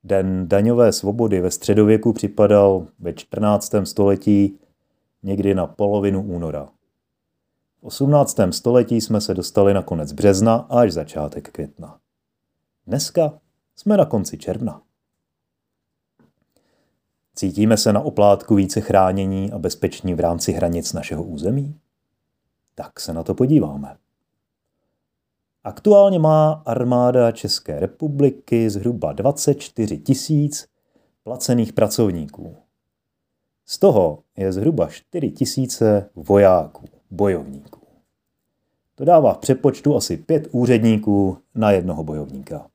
Den 0.03 0.47
daňové 0.47 0.91
svobody 0.91 1.41
ve 1.41 1.51
středověku 1.51 2.13
připadal 2.13 2.87
ve 2.99 3.13
14. 3.13 3.71
století 3.83 4.59
někdy 5.23 5.55
na 5.55 5.67
polovinu 5.67 6.23
února. 6.23 6.69
V 7.79 7.83
18. 7.83 8.37
století 8.51 9.01
jsme 9.01 9.21
se 9.21 9.33
dostali 9.33 9.73
na 9.73 9.81
konec 9.81 10.11
března 10.11 10.55
až 10.55 10.91
začátek 10.91 11.51
května. 11.51 11.99
Dneska 12.87 13.39
jsme 13.75 13.97
na 13.97 14.05
konci 14.05 14.37
června. 14.37 14.81
Cítíme 17.35 17.77
se 17.77 17.93
na 17.93 17.99
oplátku 17.99 18.55
více 18.55 18.81
chránění 18.81 19.51
a 19.51 19.59
bezpeční 19.59 20.13
v 20.13 20.19
rámci 20.19 20.51
hranic 20.51 20.93
našeho 20.93 21.23
území? 21.23 21.79
Tak 22.75 22.99
se 22.99 23.13
na 23.13 23.23
to 23.23 23.33
podíváme. 23.33 23.97
Aktuálně 25.63 26.19
má 26.19 26.51
armáda 26.65 27.31
České 27.31 27.79
republiky 27.79 28.69
zhruba 28.69 29.13
24 29.13 29.97
tisíc 29.97 30.67
placených 31.23 31.73
pracovníků. 31.73 32.55
Z 33.65 33.77
toho 33.77 34.23
je 34.37 34.53
zhruba 34.53 34.87
4 34.87 35.31
tisíce 35.31 36.09
vojáků, 36.15 36.85
bojovníků. 37.11 37.79
To 38.95 39.05
dává 39.05 39.33
v 39.33 39.37
přepočtu 39.37 39.95
asi 39.95 40.17
5 40.17 40.47
úředníků 40.51 41.37
na 41.55 41.71
jednoho 41.71 42.03
bojovníka. 42.03 42.67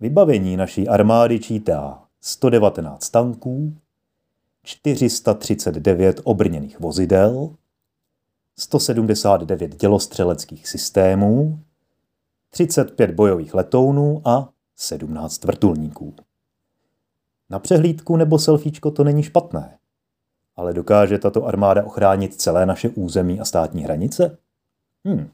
Vybavení 0.00 0.56
naší 0.56 0.88
armády 0.88 1.40
čítá 1.40 2.02
119 2.20 3.10
tanků, 3.10 3.76
439 4.62 6.20
obrněných 6.24 6.80
vozidel, 6.80 7.54
179 8.58 9.80
dělostřeleckých 9.80 10.68
systémů, 10.68 11.58
35 12.50 13.10
bojových 13.10 13.54
letounů 13.54 14.22
a 14.24 14.48
17 14.76 15.44
vrtulníků. 15.44 16.14
Na 17.50 17.58
přehlídku 17.58 18.16
nebo 18.16 18.38
selfiečko 18.38 18.90
to 18.90 19.04
není 19.04 19.22
špatné, 19.22 19.78
ale 20.56 20.72
dokáže 20.72 21.18
tato 21.18 21.46
armáda 21.46 21.84
ochránit 21.84 22.40
celé 22.40 22.66
naše 22.66 22.88
území 22.88 23.40
a 23.40 23.44
státní 23.44 23.82
hranice? 23.82 24.38
Hmm. 25.04 25.28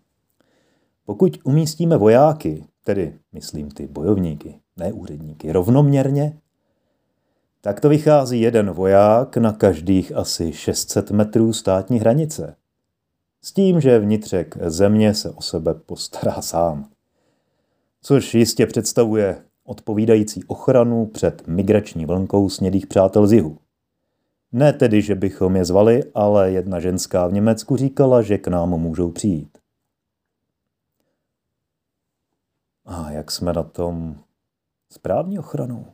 Pokud 1.05 1.39
umístíme 1.45 1.97
vojáky, 1.97 2.65
tedy 2.85 3.19
myslím 3.33 3.71
ty 3.71 3.87
bojovníky, 3.87 4.61
ne 4.77 4.93
úředníky, 4.93 5.53
rovnoměrně, 5.53 6.39
tak 7.61 7.81
to 7.81 7.89
vychází 7.89 8.41
jeden 8.41 8.71
voják 8.71 9.37
na 9.37 9.53
každých 9.53 10.13
asi 10.13 10.53
600 10.53 11.11
metrů 11.11 11.53
státní 11.53 11.99
hranice. 11.99 12.57
S 13.47 13.53
tím, 13.53 13.81
že 13.81 13.99
vnitřek 13.99 14.57
země 14.67 15.15
se 15.15 15.31
o 15.31 15.43
sebe 15.43 15.75
postará 15.75 16.43
sám. 16.43 16.91
Což 18.03 18.35
jistě 18.35 18.67
představuje 18.67 19.45
odpovídající 19.65 20.45
ochranu 20.45 21.07
před 21.07 21.47
migrační 21.47 22.07
vlnkou 22.07 22.49
snědých 22.49 22.87
přátel 22.87 23.27
z 23.27 23.33
jihu. 23.33 23.59
Ne 24.53 24.73
tedy, 24.73 25.03
že 25.03 25.15
bychom 25.15 25.57
je 25.57 25.65
zvali, 25.65 26.13
ale 26.15 26.51
jedna 26.51 26.81
ženská 26.81 27.27
v 27.27 27.33
Německu 27.33 27.77
říkala, 27.77 28.23
že 28.23 28.39
k 28.39 28.49
nám 28.49 28.71
můžou 28.71 29.11
přijít. 29.11 29.59
A 32.85 33.11
jak 33.11 33.31
jsme 33.31 33.53
na 33.53 33.63
tom 33.63 34.17
správní 34.91 35.39
ochranou? 35.39 35.87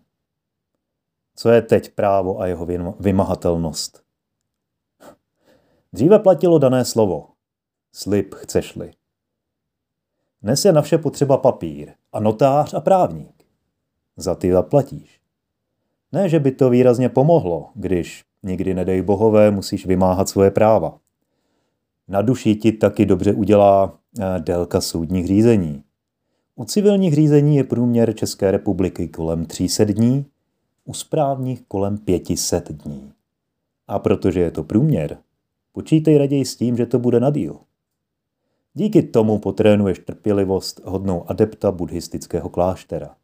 Co 1.37 1.49
je 1.51 1.63
teď 1.63 1.95
právo 1.95 2.41
a 2.41 2.47
jeho 2.47 2.67
vymahatelnost? 3.01 4.03
Dříve 5.93 6.19
platilo 6.19 6.59
dané 6.59 6.85
slovo. 6.85 7.32
Slib 7.95 8.35
chceš-li. 8.35 8.91
Dnes 10.43 10.65
je 10.65 10.73
na 10.73 10.83
vše 10.83 10.99
potřeba 10.99 11.37
papír 11.37 11.93
a 12.13 12.21
notář 12.21 12.75
a 12.75 12.81
právník. 12.81 13.45
Za 14.17 14.35
ty 14.35 14.53
zaplatíš. 14.53 15.21
Ne, 16.13 16.29
že 16.29 16.41
by 16.41 16.53
to 16.53 16.71
výrazně 16.71 17.09
pomohlo, 17.09 17.71
když 17.75 18.25
nikdy 18.43 18.75
nedej 18.75 19.03
bohové 19.03 19.51
musíš 19.51 19.87
vymáhat 19.87 20.29
svoje 20.29 20.51
práva. 20.51 20.99
Na 22.09 22.23
duši 22.23 22.55
ti 22.55 22.73
taky 22.73 23.07
dobře 23.07 23.33
udělá 23.33 23.99
eh, 24.21 24.41
délka 24.41 24.81
soudních 24.81 25.27
řízení. 25.27 25.85
U 26.55 26.65
civilních 26.65 27.15
řízení 27.15 27.57
je 27.57 27.65
průměr 27.65 28.15
České 28.15 28.51
republiky 28.51 29.09
kolem 29.09 29.45
300 29.45 29.85
dní 29.85 30.27
u 30.85 30.95
správních 30.95 31.63
kolem 31.69 31.99
500 31.99 32.73
dní. 32.73 33.13
A 33.89 33.99
protože 33.99 34.41
je 34.41 34.51
to 34.51 34.65
průměr, 34.65 35.19
počítej 35.73 36.19
raději 36.19 36.45
s 36.45 36.57
tím, 36.57 36.77
že 36.77 36.87
to 36.87 36.99
bude 36.99 37.21
na 37.21 37.31
díl. 37.31 37.61
Díky 38.75 39.03
tomu 39.03 39.39
potrénuješ 39.39 39.99
trpělivost 39.99 40.81
hodnou 40.85 41.31
adepta 41.31 41.73
buddhistického 41.73 42.49
kláštera. 42.49 43.17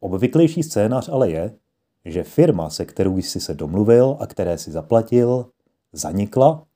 Obvyklejší 0.00 0.62
scénář 0.62 1.08
ale 1.08 1.30
je, 1.30 1.54
že 2.04 2.22
firma, 2.22 2.70
se 2.70 2.84
kterou 2.84 3.18
jsi 3.18 3.40
se 3.40 3.54
domluvil 3.54 4.16
a 4.20 4.26
které 4.26 4.58
si 4.58 4.70
zaplatil, 4.70 5.46
zanikla 5.92 6.66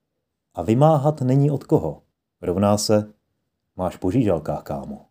a 0.54 0.62
vymáhat 0.62 1.20
není 1.20 1.50
od 1.50 1.64
koho. 1.64 2.02
Rovná 2.42 2.78
se, 2.78 3.12
máš 3.76 3.96
po 3.96 4.10
žížalkách, 4.10 4.62
kámo. 4.62 5.06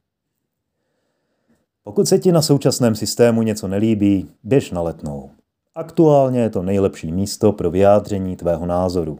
Pokud 1.83 2.07
se 2.07 2.19
ti 2.19 2.31
na 2.31 2.41
současném 2.41 2.95
systému 2.95 3.41
něco 3.41 3.67
nelíbí, 3.67 4.29
běž 4.43 4.71
na 4.71 4.81
letnou. 4.81 5.31
Aktuálně 5.75 6.39
je 6.39 6.49
to 6.49 6.63
nejlepší 6.63 7.11
místo 7.11 7.53
pro 7.53 7.71
vyjádření 7.71 8.35
tvého 8.35 8.65
názoru. 8.65 9.19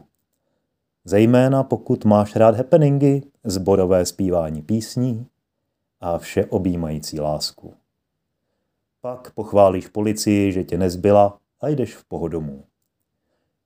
Zejména 1.04 1.62
pokud 1.62 2.04
máš 2.04 2.36
rád 2.36 2.56
happeningy, 2.56 3.22
zborové 3.44 4.06
zpívání 4.06 4.62
písní 4.62 5.26
a 6.00 6.18
vše 6.18 6.46
objímající 6.46 7.20
lásku. 7.20 7.74
Pak 9.00 9.30
pochválíš 9.30 9.88
policii, 9.88 10.52
že 10.52 10.64
tě 10.64 10.78
nezbyla 10.78 11.38
a 11.60 11.68
jdeš 11.68 11.96
v 11.96 12.04
pohodomů. 12.04 12.64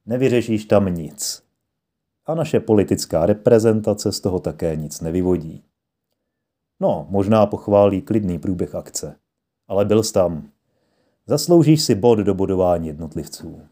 Nevyřešíš 0.06 0.64
tam 0.64 0.94
nic. 0.94 1.42
A 2.26 2.34
naše 2.34 2.60
politická 2.60 3.26
reprezentace 3.26 4.12
z 4.12 4.20
toho 4.20 4.40
také 4.40 4.76
nic 4.76 5.00
nevyvodí. 5.00 5.62
No, 6.80 7.06
možná 7.10 7.46
pochválí 7.46 8.02
klidný 8.02 8.38
průběh 8.38 8.74
akce. 8.74 9.16
Ale 9.68 9.84
byl 9.84 10.02
jsi 10.02 10.12
tam. 10.12 10.48
Zasloužíš 11.26 11.82
si 11.82 11.94
bod 11.94 12.18
do 12.18 12.34
bodování 12.34 12.86
jednotlivců. 12.86 13.62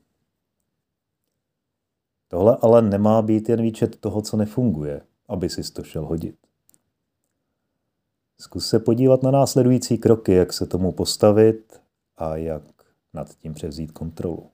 Tohle 2.33 2.57
ale 2.61 2.83
nemá 2.83 3.23
být 3.23 3.49
jen 3.49 3.63
výčet 3.63 3.97
toho, 3.97 4.23
co 4.23 4.37
nefunguje, 4.37 5.07
aby 5.29 5.49
si 5.49 5.73
to 5.73 5.85
šel 5.85 6.07
hodit. 6.07 6.37
Zkus 8.41 8.69
se 8.69 8.79
podívat 8.79 9.23
na 9.23 9.31
následující 9.31 9.99
kroky, 9.99 10.33
jak 10.33 10.53
se 10.53 10.67
tomu 10.67 10.93
postavit 10.93 11.81
a 12.17 12.37
jak 12.37 12.63
nad 13.15 13.35
tím 13.35 13.55
převzít 13.55 13.93
kontrolu. 13.93 14.51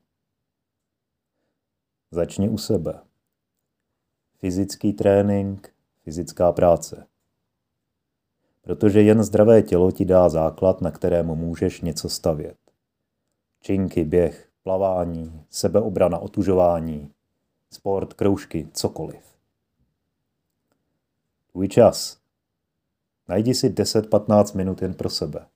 Začni 2.10 2.48
u 2.48 2.58
sebe. 2.58 3.00
Fyzický 4.38 4.92
trénink, 4.92 5.74
fyzická 6.02 6.52
práce. 6.52 7.06
protože 8.62 9.02
jen 9.02 9.22
zdravé 9.22 9.62
tělo 9.62 9.92
ti 9.92 10.04
dá 10.04 10.28
základ, 10.28 10.80
na 10.80 10.90
kterému 10.90 11.34
můžeš 11.34 11.80
něco 11.80 12.08
stavět. 12.08 12.58
Činky, 13.60 14.04
běh, 14.04 14.48
plavání, 14.62 15.44
sebeobrana, 15.50 16.18
otužování, 16.18 17.10
sport, 17.70 18.14
kroužky, 18.14 18.68
cokoliv. 18.72 19.38
Tvůj 21.52 21.68
čas. 21.68 22.18
Najdi 23.28 23.54
si 23.54 23.70
10-15 23.70 24.56
minut 24.56 24.82
jen 24.82 24.94
pro 24.94 25.10
sebe. 25.10 25.46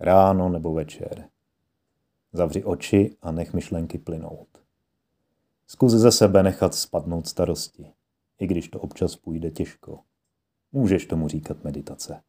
Ráno 0.00 0.48
nebo 0.48 0.74
večer. 0.74 1.28
Zavři 2.32 2.64
oči 2.64 3.16
a 3.22 3.32
nech 3.32 3.52
myšlenky 3.52 3.98
plynout. 3.98 4.48
Zkus 5.66 5.92
ze 5.92 6.12
sebe 6.12 6.42
nechat 6.42 6.74
spadnout 6.74 7.26
starosti, 7.26 7.92
i 8.38 8.46
když 8.46 8.68
to 8.68 8.80
občas 8.80 9.16
půjde 9.16 9.50
těžko. 9.50 10.00
Můžeš 10.72 11.06
tomu 11.06 11.28
říkat 11.28 11.64
meditace. 11.64 12.22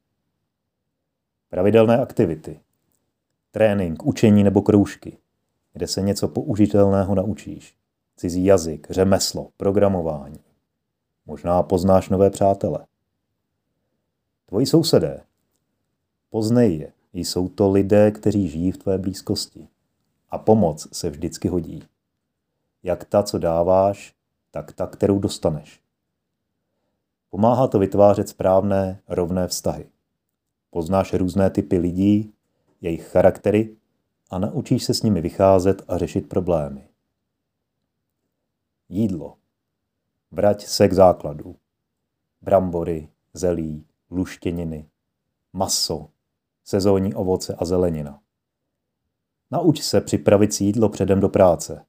Pravidelné 1.49 1.97
aktivity. 1.97 2.59
Trénink, 3.51 4.05
učení 4.05 4.43
nebo 4.43 4.61
kroužky, 4.61 5.17
kde 5.73 5.87
se 5.87 6.01
něco 6.01 6.27
použitelného 6.27 7.15
naučíš. 7.15 7.78
Cizí 8.19 8.45
jazyk, 8.45 8.87
řemeslo, 8.89 9.49
programování. 9.57 10.39
Možná 11.25 11.63
poznáš 11.63 12.09
nové 12.09 12.29
přátele. 12.29 12.85
Tvoji 14.45 14.65
sousedé. 14.65 15.23
Poznej 16.29 16.77
je. 16.77 16.93
Jsou 17.13 17.49
to 17.49 17.71
lidé, 17.71 18.11
kteří 18.11 18.49
žijí 18.49 18.71
v 18.71 18.77
tvé 18.77 18.97
blízkosti. 18.97 19.67
A 20.29 20.37
pomoc 20.37 20.87
se 20.91 21.09
vždycky 21.09 21.47
hodí. 21.47 21.83
Jak 22.83 23.03
ta, 23.03 23.23
co 23.23 23.37
dáváš, 23.37 24.15
tak 24.51 24.73
ta, 24.73 24.87
kterou 24.87 25.19
dostaneš. 25.19 25.81
Pomáhá 27.29 27.67
to 27.67 27.79
vytvářet 27.79 28.29
správné, 28.29 29.01
rovné 29.07 29.47
vztahy. 29.47 29.89
Poznáš 30.69 31.13
různé 31.13 31.49
typy 31.49 31.77
lidí, 31.77 32.33
jejich 32.81 33.07
charaktery 33.07 33.75
a 34.29 34.39
naučíš 34.39 34.83
se 34.83 34.93
s 34.93 35.03
nimi 35.03 35.21
vycházet 35.21 35.81
a 35.87 35.97
řešit 35.97 36.29
problémy. 36.29 36.88
Jídlo. 38.89 39.37
Vrať 40.31 40.65
se 40.65 40.87
k 40.87 40.93
základu. 40.93 41.55
Brambory, 42.41 43.09
zelí, 43.33 43.85
luštěniny, 44.11 44.89
maso, 45.53 46.09
sezónní 46.63 47.13
ovoce 47.13 47.55
a 47.55 47.65
zelenina. 47.65 48.21
Nauč 49.51 49.81
se 49.81 50.01
připravit 50.01 50.53
si 50.53 50.63
jídlo 50.63 50.89
předem 50.89 51.19
do 51.19 51.29
práce. 51.29 51.85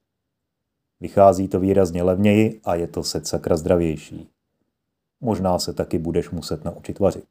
Vychází 0.99 1.47
to 1.47 1.59
výrazně 1.59 2.03
levněji 2.03 2.61
a 2.63 2.75
je 2.75 2.87
to 2.87 3.03
set 3.03 3.27
sakra 3.27 3.57
zdravější. 3.57 4.29
Možná 5.21 5.59
se 5.59 5.73
taky 5.73 5.99
budeš 5.99 6.29
muset 6.29 6.63
naučit 6.63 6.99
vařit. 6.99 7.27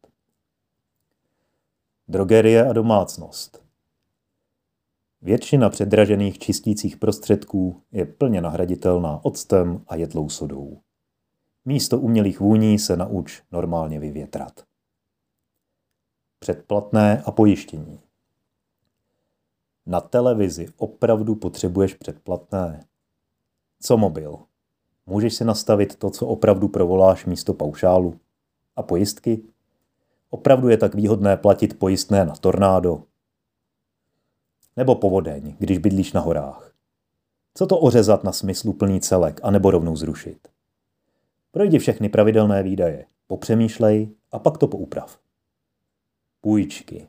Drogerie 2.08 2.68
a 2.68 2.72
domácnost. 2.72 3.69
Většina 5.22 5.70
předražených 5.70 6.38
čistících 6.38 6.96
prostředků 6.96 7.82
je 7.92 8.06
plně 8.06 8.40
nahraditelná 8.40 9.24
octem 9.24 9.84
a 9.88 9.96
jedlou 9.96 10.28
sodou. 10.28 10.80
Místo 11.64 11.98
umělých 11.98 12.40
vůní 12.40 12.78
se 12.78 12.96
nauč 12.96 13.42
normálně 13.52 14.00
vyvětrat. 14.00 14.64
Předplatné 16.38 17.22
a 17.26 17.30
pojištění. 17.30 18.00
Na 19.86 20.00
televizi 20.00 20.68
opravdu 20.76 21.34
potřebuješ 21.34 21.94
předplatné. 21.94 22.84
Co 23.80 23.96
mobil? 23.96 24.38
Můžeš 25.06 25.34
si 25.34 25.44
nastavit 25.44 25.96
to, 25.96 26.10
co 26.10 26.26
opravdu 26.26 26.68
provoláš 26.68 27.26
místo 27.26 27.54
paušálu. 27.54 28.20
A 28.76 28.82
pojistky? 28.82 29.42
Opravdu 30.30 30.68
je 30.68 30.76
tak 30.76 30.94
výhodné 30.94 31.36
platit 31.36 31.78
pojistné 31.78 32.24
na 32.24 32.34
tornádo. 32.34 33.02
Nebo 34.76 34.94
povodeň, 34.94 35.56
když 35.58 35.78
bydlíš 35.78 36.12
na 36.12 36.20
horách. 36.20 36.72
Co 37.54 37.66
to 37.66 37.78
ořezat 37.78 38.24
na 38.24 38.32
smyslu 38.32 38.72
plný 38.72 39.00
celek, 39.00 39.40
anebo 39.42 39.70
rovnou 39.70 39.96
zrušit? 39.96 40.48
Projdi 41.52 41.78
všechny 41.78 42.08
pravidelné 42.08 42.62
výdaje, 42.62 43.06
popřemýšlej 43.26 44.14
a 44.32 44.38
pak 44.38 44.58
to 44.58 44.68
pouprav. 44.68 45.18
Půjčky. 46.40 47.08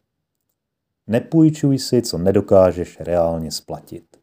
Nepůjčuj 1.07 1.79
si, 1.79 2.01
co 2.01 2.17
nedokážeš 2.17 2.99
reálně 2.99 3.51
splatit. 3.51 4.17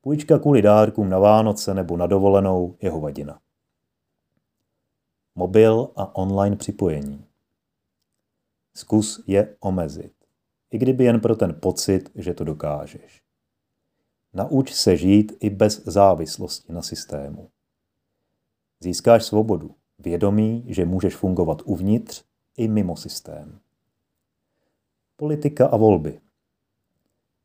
Půjčka 0.00 0.38
kvůli 0.38 0.62
dárkům 0.62 1.10
na 1.10 1.18
Vánoce 1.18 1.74
nebo 1.74 1.96
na 1.96 2.06
dovolenou 2.06 2.76
je 2.82 2.90
hovadina. 2.90 3.40
Mobil 5.34 5.90
a 5.96 6.16
online 6.16 6.56
připojení. 6.56 7.24
Zkus 8.74 9.24
je 9.26 9.56
omezit, 9.60 10.12
i 10.70 10.78
kdyby 10.78 11.04
jen 11.04 11.20
pro 11.20 11.36
ten 11.36 11.54
pocit, 11.60 12.10
že 12.14 12.34
to 12.34 12.44
dokážeš. 12.44 13.22
Nauč 14.32 14.74
se 14.74 14.96
žít 14.96 15.32
i 15.40 15.50
bez 15.50 15.84
závislosti 15.84 16.72
na 16.72 16.82
systému. 16.82 17.50
Získáš 18.80 19.24
svobodu, 19.24 19.74
vědomí, 19.98 20.64
že 20.66 20.84
můžeš 20.84 21.16
fungovat 21.16 21.62
uvnitř 21.64 22.24
i 22.56 22.68
mimo 22.68 22.96
systém. 22.96 23.58
Politika 25.16 25.66
a 25.66 25.76
volby. 25.76 26.20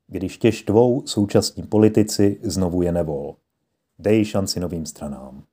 Když 0.07 0.38
tě 0.38 0.51
štvou 0.51 1.07
současní 1.07 1.63
politici, 1.63 2.39
znovu 2.43 2.81
je 2.81 2.91
nevol. 2.91 3.36
Dej 3.99 4.25
šanci 4.25 4.60
novým 4.60 4.86
stranám. 4.86 5.43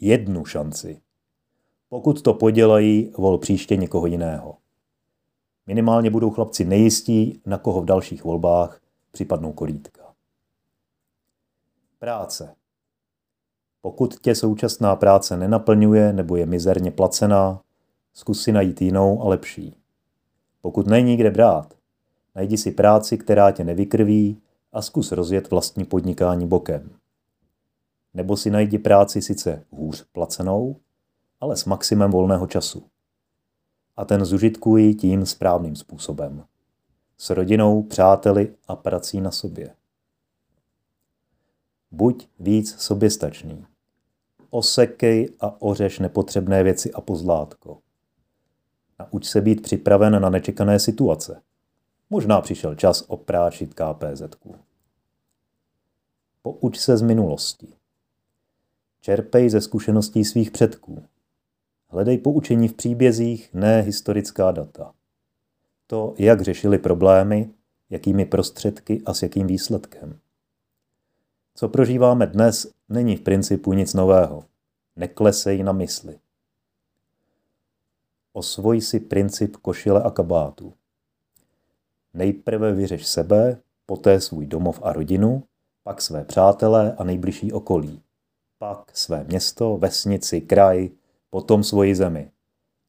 Jednu 0.00 0.44
šanci. 0.44 1.00
Pokud 1.88 2.22
to 2.22 2.34
podělají, 2.34 3.12
vol 3.18 3.38
příště 3.38 3.76
někoho 3.76 4.06
jiného. 4.06 4.56
Minimálně 5.70 6.10
budou 6.10 6.30
chlapci 6.30 6.64
nejistí, 6.64 7.40
na 7.46 7.58
koho 7.58 7.82
v 7.82 7.84
dalších 7.84 8.24
volbách 8.24 8.80
připadnou 9.10 9.52
kolítka. 9.52 10.14
Práce. 11.98 12.54
Pokud 13.80 14.20
tě 14.20 14.34
současná 14.34 14.96
práce 14.96 15.36
nenaplňuje 15.36 16.12
nebo 16.12 16.36
je 16.36 16.46
mizerně 16.46 16.90
placená, 16.90 17.60
zkus 18.12 18.42
si 18.42 18.52
najít 18.52 18.82
jinou 18.82 19.22
a 19.22 19.28
lepší. 19.28 19.76
Pokud 20.60 20.86
není 20.86 21.16
kde 21.16 21.30
brát, 21.30 21.74
najdi 22.34 22.58
si 22.58 22.70
práci, 22.70 23.18
která 23.18 23.50
tě 23.50 23.64
nevykrví 23.64 24.42
a 24.72 24.82
zkus 24.82 25.12
rozjet 25.12 25.50
vlastní 25.50 25.84
podnikání 25.84 26.46
bokem. 26.46 26.90
Nebo 28.14 28.36
si 28.36 28.50
najdi 28.50 28.78
práci 28.78 29.22
sice 29.22 29.64
hůř 29.70 30.06
placenou, 30.12 30.76
ale 31.40 31.56
s 31.56 31.64
maximem 31.64 32.10
volného 32.10 32.46
času. 32.46 32.82
A 34.00 34.04
ten 34.04 34.24
zužitkují 34.24 34.94
tím 34.94 35.26
správným 35.26 35.76
způsobem. 35.76 36.44
S 37.18 37.30
rodinou, 37.30 37.82
přáteli 37.82 38.54
a 38.68 38.76
prací 38.76 39.20
na 39.20 39.30
sobě. 39.30 39.74
Buď 41.90 42.28
víc 42.38 42.80
soběstačný. 42.80 43.66
Osekej 44.50 45.28
a 45.40 45.62
ořeš 45.62 45.98
nepotřebné 45.98 46.62
věci 46.62 46.92
a 46.92 47.00
pozlátko. 47.00 47.78
Nauč 48.98 49.26
se 49.26 49.40
být 49.40 49.62
připraven 49.62 50.22
na 50.22 50.30
nečekané 50.30 50.78
situace. 50.78 51.42
Možná 52.10 52.40
přišel 52.40 52.74
čas 52.74 53.04
oprášit 53.06 53.74
KPZ. 53.74 54.22
Pouč 56.42 56.78
se 56.78 56.96
z 56.96 57.02
minulosti. 57.02 57.68
Čerpej 59.00 59.50
ze 59.50 59.60
zkušeností 59.60 60.24
svých 60.24 60.50
předků. 60.50 61.04
Hledej 61.92 62.18
poučení 62.18 62.68
v 62.68 62.74
příbězích, 62.74 63.54
ne 63.54 63.80
historická 63.80 64.50
data. 64.50 64.92
To, 65.86 66.14
jak 66.18 66.40
řešili 66.40 66.78
problémy, 66.78 67.50
jakými 67.90 68.24
prostředky 68.24 69.02
a 69.06 69.14
s 69.14 69.22
jakým 69.22 69.46
výsledkem. 69.46 70.18
Co 71.54 71.68
prožíváme 71.68 72.26
dnes, 72.26 72.72
není 72.88 73.16
v 73.16 73.20
principu 73.20 73.72
nic 73.72 73.94
nového. 73.94 74.44
Neklesej 74.96 75.62
na 75.62 75.72
mysli. 75.72 76.18
Osvoj 78.32 78.80
si 78.80 79.00
princip 79.00 79.56
košile 79.56 80.02
a 80.02 80.10
kabátu. 80.10 80.74
Nejprve 82.14 82.72
vyřeš 82.72 83.06
sebe, 83.06 83.60
poté 83.86 84.20
svůj 84.20 84.46
domov 84.46 84.80
a 84.82 84.92
rodinu, 84.92 85.42
pak 85.82 86.02
své 86.02 86.24
přátelé 86.24 86.94
a 86.98 87.04
nejbližší 87.04 87.52
okolí. 87.52 88.02
Pak 88.58 88.96
své 88.96 89.24
město, 89.24 89.76
vesnici, 89.76 90.40
kraj, 90.40 90.90
potom 91.30 91.64
svoji 91.64 91.94
zemi. 91.94 92.30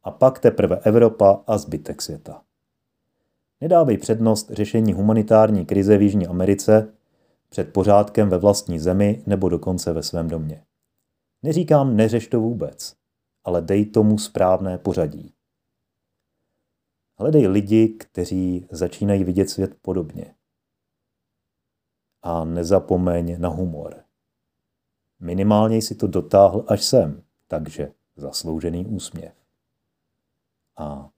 A 0.03 0.11
pak 0.11 0.39
teprve 0.39 0.79
Evropa 0.83 1.43
a 1.47 1.57
zbytek 1.57 2.01
světa. 2.01 2.43
Nedávej 3.61 3.97
přednost 3.97 4.51
řešení 4.51 4.93
humanitární 4.93 5.65
krize 5.65 5.97
v 5.97 6.01
Jižní 6.01 6.27
Americe 6.27 6.93
před 7.49 7.73
pořádkem 7.73 8.29
ve 8.29 8.37
vlastní 8.37 8.79
zemi 8.79 9.23
nebo 9.25 9.49
dokonce 9.49 9.93
ve 9.93 10.03
svém 10.03 10.27
domě. 10.27 10.65
Neříkám, 11.43 11.95
neřeš 11.95 12.27
to 12.27 12.39
vůbec, 12.39 12.95
ale 13.43 13.61
dej 13.61 13.85
tomu 13.85 14.17
správné 14.17 14.77
pořadí. 14.77 15.33
Hledej 17.19 17.47
lidi, 17.47 17.87
kteří 17.87 18.67
začínají 18.71 19.23
vidět 19.23 19.49
svět 19.49 19.75
podobně. 19.81 20.35
A 22.21 22.45
nezapomeň 22.45 23.41
na 23.41 23.49
humor. 23.49 24.03
Minimálně 25.19 25.81
si 25.81 25.95
to 25.95 26.07
dotáhl 26.07 26.65
až 26.67 26.83
sem, 26.83 27.23
takže 27.47 27.93
zasloužený 28.21 28.85
úsměv. 28.85 29.33
A 30.77 31.09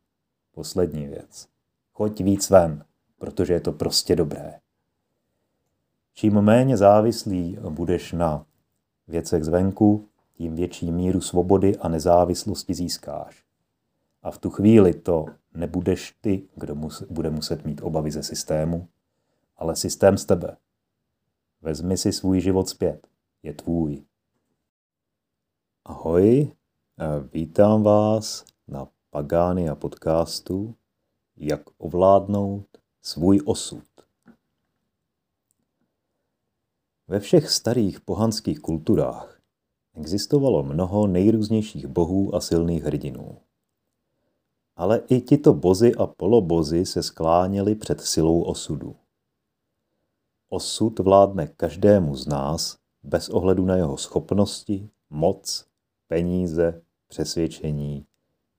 Poslední 0.55 1.07
věc. 1.07 1.47
Choď 1.93 2.21
víc 2.21 2.49
ven, 2.49 2.85
protože 3.17 3.53
je 3.53 3.59
to 3.59 3.71
prostě 3.71 4.15
dobré. 4.15 4.59
Čím 6.13 6.41
méně 6.41 6.77
závislý 6.77 7.57
budeš 7.69 8.11
na 8.11 8.45
věcech 9.07 9.43
zvenku, 9.43 10.07
tím 10.33 10.55
větší 10.55 10.91
míru 10.91 11.21
svobody 11.21 11.77
a 11.77 11.87
nezávislosti 11.87 12.73
získáš. 12.73 13.43
A 14.23 14.31
v 14.31 14.37
tu 14.37 14.49
chvíli 14.49 14.93
to 14.93 15.25
nebudeš 15.53 16.15
ty, 16.21 16.47
kdo 16.55 16.75
mus, 16.75 17.03
bude 17.09 17.29
muset 17.29 17.65
mít 17.65 17.81
obavy 17.81 18.11
ze 18.11 18.23
systému, 18.23 18.87
ale 19.57 19.75
systém 19.75 20.17
z 20.17 20.25
tebe. 20.25 20.57
Vezmi 21.61 21.97
si 21.97 22.13
svůj 22.13 22.41
život 22.41 22.69
zpět. 22.69 23.07
Je 23.43 23.53
tvůj. 23.53 24.03
Ahoj, 25.85 26.51
vítám 27.33 27.83
vás 27.83 28.45
na 28.67 28.87
Pagánia 29.09 29.75
podcastu 29.75 30.75
Jak 31.37 31.61
ovládnout 31.77 32.65
svůj 33.01 33.41
osud. 33.45 33.83
Ve 37.07 37.19
všech 37.19 37.49
starých 37.49 38.01
pohanských 38.01 38.59
kulturách 38.59 39.41
existovalo 39.93 40.63
mnoho 40.63 41.07
nejrůznějších 41.07 41.87
bohů 41.87 42.35
a 42.35 42.41
silných 42.41 42.83
hrdinů. 42.83 43.37
Ale 44.75 45.01
i 45.09 45.21
tito 45.21 45.53
bozy 45.53 45.95
a 45.95 46.07
polobozy 46.07 46.85
se 46.85 47.03
skláněli 47.03 47.75
před 47.75 48.01
silou 48.01 48.41
osudu. 48.41 48.95
Osud 50.49 50.99
vládne 50.99 51.47
každému 51.47 52.15
z 52.15 52.27
nás 52.27 52.77
bez 53.03 53.29
ohledu 53.29 53.65
na 53.65 53.75
jeho 53.75 53.97
schopnosti, 53.97 54.89
moc, 55.09 55.72
peníze, 56.13 56.81
přesvědčení 57.07 58.05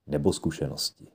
nebo 0.06 0.32
zkušenosti. 0.32 1.08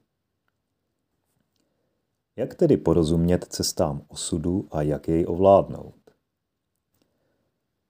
Jak 2.35 2.55
tedy 2.55 2.77
porozumět 2.77 3.45
cestám 3.49 4.01
osudu 4.07 4.67
a 4.71 4.81
jak 4.81 5.07
jej 5.07 5.25
ovládnout? 5.27 5.95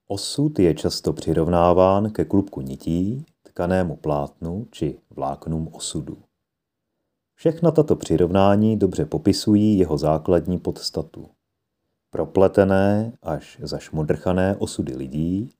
Osud 0.06 0.58
je 0.58 0.74
často 0.74 1.12
přirovnáván 1.12 2.10
ke 2.10 2.24
klubku 2.24 2.60
nití, 2.60 3.26
tkanému 3.42 3.96
plátnu 3.96 4.66
či 4.70 4.98
vláknům 5.10 5.68
osudu. 5.72 6.18
Všechna 7.34 7.70
tato 7.70 7.96
přirovnání 7.96 8.76
dobře 8.76 9.04
popisují 9.04 9.78
jeho 9.78 9.98
základní 9.98 10.58
podstatu. 10.58 11.28
Propletené 12.10 13.12
až 13.22 13.58
zašmodrchané 13.62 14.56
osudy 14.56 14.96
lidí, 14.96 15.50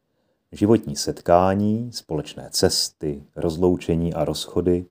životní 0.53 0.97
setkání, 0.97 1.93
společné 1.93 2.49
cesty, 2.53 3.25
rozloučení 3.37 4.15
a 4.15 4.25
rozchody, 4.25 4.87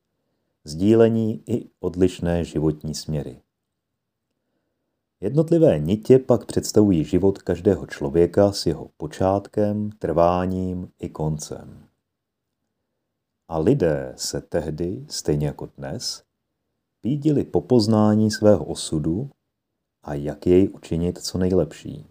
sdílení 0.63 1.43
i 1.47 1.69
odlišné 1.79 2.43
životní 2.43 2.95
směry. 2.95 3.41
Jednotlivé 5.21 5.79
nitě 5.79 6.19
pak 6.19 6.45
představují 6.45 7.03
život 7.03 7.41
každého 7.41 7.85
člověka 7.85 8.51
s 8.51 8.65
jeho 8.65 8.89
počátkem, 8.97 9.91
trváním 9.91 10.91
i 10.99 11.09
koncem. 11.09 11.85
A 13.47 13.57
lidé 13.57 14.13
se 14.17 14.41
tehdy, 14.41 15.05
stejně 15.09 15.47
jako 15.47 15.69
dnes, 15.77 16.23
pídili 17.01 17.43
po 17.43 17.61
poznání 17.61 18.31
svého 18.31 18.65
osudu 18.65 19.29
a 20.03 20.13
jak 20.13 20.47
jej 20.47 20.69
učinit 20.73 21.17
co 21.17 21.37
nejlepší. 21.37 22.05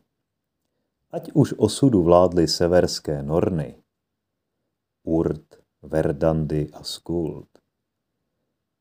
Ať 1.10 1.32
už 1.32 1.54
osudu 1.56 2.02
vládly 2.02 2.48
severské 2.48 3.22
Norny, 3.22 3.82
Urt, 5.02 5.56
Verdandy 5.82 6.70
a 6.72 6.82
Skuld, 6.82 7.48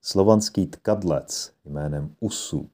slovanský 0.02 0.68
tkadlec 0.68 1.54
jménem 1.66 2.16
Usud 2.20 2.72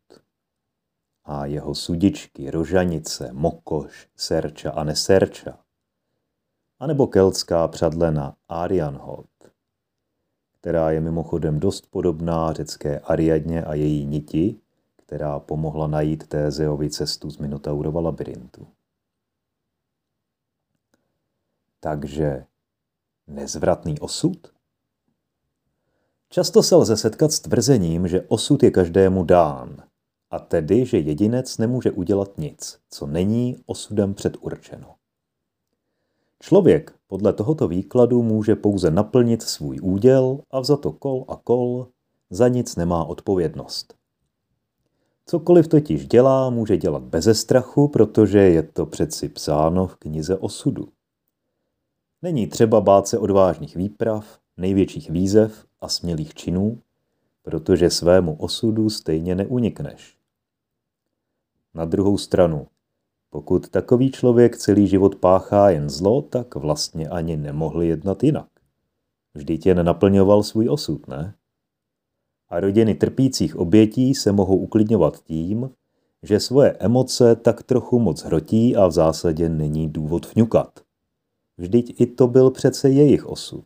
a 1.25 1.45
jeho 1.45 1.75
sudičky, 1.75 2.51
rožanice, 2.51 3.29
mokoš, 3.33 4.09
serča 4.15 4.71
a 4.71 4.83
neserča, 4.83 5.59
anebo 6.79 7.07
keltská 7.07 7.67
přadlena 7.67 8.35
Arianhod, 8.47 9.29
která 10.59 10.91
je 10.91 11.01
mimochodem 11.01 11.59
dost 11.59 11.87
podobná 11.91 12.53
řecké 12.53 12.99
Ariadně 12.99 13.63
a 13.63 13.73
její 13.73 14.05
niti, 14.05 14.59
která 14.95 15.39
pomohla 15.39 15.87
najít 15.87 16.27
Tézeovi 16.27 16.89
cestu 16.89 17.29
z 17.29 17.37
Minotaurova 17.37 18.01
labirintu. 18.01 18.67
Takže 21.83 22.45
nezvratný 23.27 23.99
osud? 23.99 24.37
Často 26.29 26.63
se 26.63 26.75
lze 26.75 26.97
setkat 26.97 27.31
s 27.31 27.39
tvrzením, 27.39 28.07
že 28.07 28.25
osud 28.27 28.63
je 28.63 28.71
každému 28.71 29.23
dán, 29.23 29.83
a 30.31 30.39
tedy, 30.39 30.85
že 30.85 30.97
jedinec 30.97 31.57
nemůže 31.57 31.91
udělat 31.91 32.37
nic, 32.37 32.79
co 32.89 33.07
není 33.07 33.57
osudem 33.65 34.13
předurčeno. 34.13 34.95
Člověk 36.39 36.95
podle 37.07 37.33
tohoto 37.33 37.67
výkladu 37.67 38.23
může 38.23 38.55
pouze 38.55 38.91
naplnit 38.91 39.41
svůj 39.41 39.79
úděl 39.81 40.39
a 40.51 40.63
za 40.63 40.77
to 40.77 40.91
kol 40.91 41.25
a 41.27 41.35
kol 41.35 41.87
za 42.29 42.47
nic 42.47 42.75
nemá 42.75 43.05
odpovědnost. 43.05 43.93
Cokoliv 45.25 45.67
totiž 45.67 46.07
dělá, 46.07 46.49
může 46.49 46.77
dělat 46.77 47.03
beze 47.03 47.33
strachu, 47.33 47.87
protože 47.87 48.39
je 48.39 48.63
to 48.63 48.85
přeci 48.85 49.29
psáno 49.29 49.87
v 49.87 49.95
knize 49.95 50.37
osudu. 50.37 50.87
Není 52.23 52.47
třeba 52.47 52.81
bát 52.81 53.07
se 53.07 53.17
odvážných 53.17 53.75
výprav, 53.75 54.39
největších 54.57 55.09
výzev 55.09 55.65
a 55.81 55.89
smělých 55.89 56.33
činů, 56.33 56.79
protože 57.41 57.89
svému 57.89 58.35
osudu 58.35 58.89
stejně 58.89 59.35
neunikneš. 59.35 60.17
Na 61.73 61.85
druhou 61.85 62.17
stranu, 62.17 62.67
pokud 63.29 63.69
takový 63.69 64.11
člověk 64.11 64.57
celý 64.57 64.87
život 64.87 65.15
páchá 65.15 65.69
jen 65.69 65.89
zlo, 65.89 66.21
tak 66.21 66.55
vlastně 66.55 67.09
ani 67.09 67.37
nemohl 67.37 67.83
jednat 67.83 68.23
jinak. 68.23 68.47
Vždyť 69.33 69.65
jen 69.65 69.85
naplňoval 69.85 70.43
svůj 70.43 70.69
osud, 70.69 71.07
ne? 71.07 71.35
A 72.49 72.59
rodiny 72.59 72.95
trpících 72.95 73.55
obětí 73.55 74.15
se 74.15 74.31
mohou 74.31 74.57
uklidňovat 74.57 75.23
tím, 75.23 75.69
že 76.21 76.39
svoje 76.39 76.71
emoce 76.71 77.35
tak 77.35 77.63
trochu 77.63 77.99
moc 77.99 78.23
hrotí 78.23 78.75
a 78.75 78.87
v 78.87 78.91
zásadě 78.91 79.49
není 79.49 79.89
důvod 79.89 80.33
vňukat. 80.35 80.82
Vždyť 81.57 82.01
i 82.01 82.05
to 82.05 82.27
byl 82.27 82.51
přece 82.51 82.89
jejich 82.89 83.25
osud. 83.25 83.65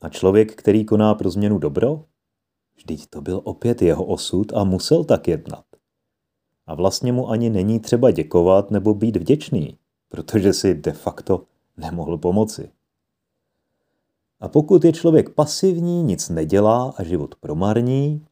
A 0.00 0.08
člověk, 0.08 0.54
který 0.54 0.84
koná 0.84 1.14
pro 1.14 1.30
změnu 1.30 1.58
dobro? 1.58 2.04
Vždyť 2.76 3.06
to 3.06 3.20
byl 3.20 3.40
opět 3.44 3.82
jeho 3.82 4.04
osud 4.04 4.52
a 4.52 4.64
musel 4.64 5.04
tak 5.04 5.28
jednat. 5.28 5.64
A 6.66 6.74
vlastně 6.74 7.12
mu 7.12 7.30
ani 7.30 7.50
není 7.50 7.80
třeba 7.80 8.10
děkovat 8.10 8.70
nebo 8.70 8.94
být 8.94 9.16
vděčný, 9.16 9.78
protože 10.08 10.52
si 10.52 10.74
de 10.74 10.92
facto 10.92 11.44
nemohl 11.76 12.18
pomoci. 12.18 12.70
A 14.40 14.48
pokud 14.48 14.84
je 14.84 14.92
člověk 14.92 15.30
pasivní, 15.30 16.02
nic 16.02 16.28
nedělá 16.28 16.94
a 16.96 17.02
život 17.02 17.34
promarní, 17.34 18.26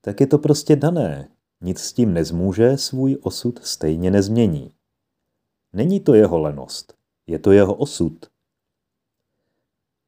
tak 0.00 0.20
je 0.20 0.26
to 0.26 0.38
prostě 0.38 0.76
dané. 0.76 1.28
Nic 1.60 1.78
s 1.78 1.92
tím 1.92 2.14
nezmůže, 2.14 2.76
svůj 2.76 3.18
osud 3.22 3.60
stejně 3.62 4.10
nezmění. 4.10 4.75
Není 5.76 6.00
to 6.00 6.14
jeho 6.14 6.38
lenost, 6.38 6.94
je 7.26 7.38
to 7.38 7.52
jeho 7.52 7.74
osud. 7.74 8.12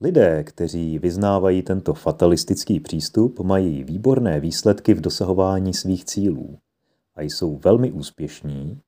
Lidé, 0.00 0.44
kteří 0.44 0.98
vyznávají 0.98 1.62
tento 1.62 1.94
fatalistický 1.94 2.80
přístup, 2.80 3.40
mají 3.40 3.84
výborné 3.84 4.40
výsledky 4.40 4.94
v 4.94 5.00
dosahování 5.00 5.74
svých 5.74 6.04
cílů 6.04 6.58
a 7.16 7.22
jsou 7.22 7.56
velmi 7.56 7.92
úspěšní, 7.92 8.80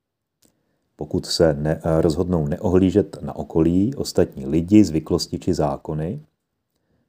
pokud 0.96 1.26
se 1.26 1.54
ne, 1.54 1.80
rozhodnou 2.00 2.46
neohlížet 2.46 3.22
na 3.22 3.36
okolí, 3.36 3.94
ostatní 3.94 4.46
lidi, 4.46 4.84
zvyklosti 4.84 5.38
či 5.38 5.54
zákony, 5.54 6.20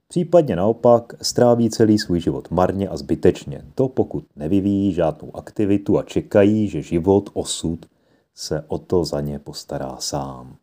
případně 0.08 0.56
naopak 0.56 1.12
stráví 1.22 1.70
celý 1.70 1.98
svůj 1.98 2.20
život 2.20 2.50
marně 2.50 2.88
a 2.88 2.96
zbytečně, 2.96 3.64
to 3.74 3.88
pokud 3.88 4.24
nevyvíjí 4.36 4.92
žádnou 4.92 5.36
aktivitu 5.36 5.98
a 5.98 6.02
čekají, 6.02 6.68
že 6.68 6.82
život, 6.82 7.30
osud 7.32 7.86
se 8.34 8.64
o 8.68 8.78
to 8.78 9.04
za 9.04 9.20
ně 9.20 9.38
postará 9.38 9.96
sám. 9.96 10.58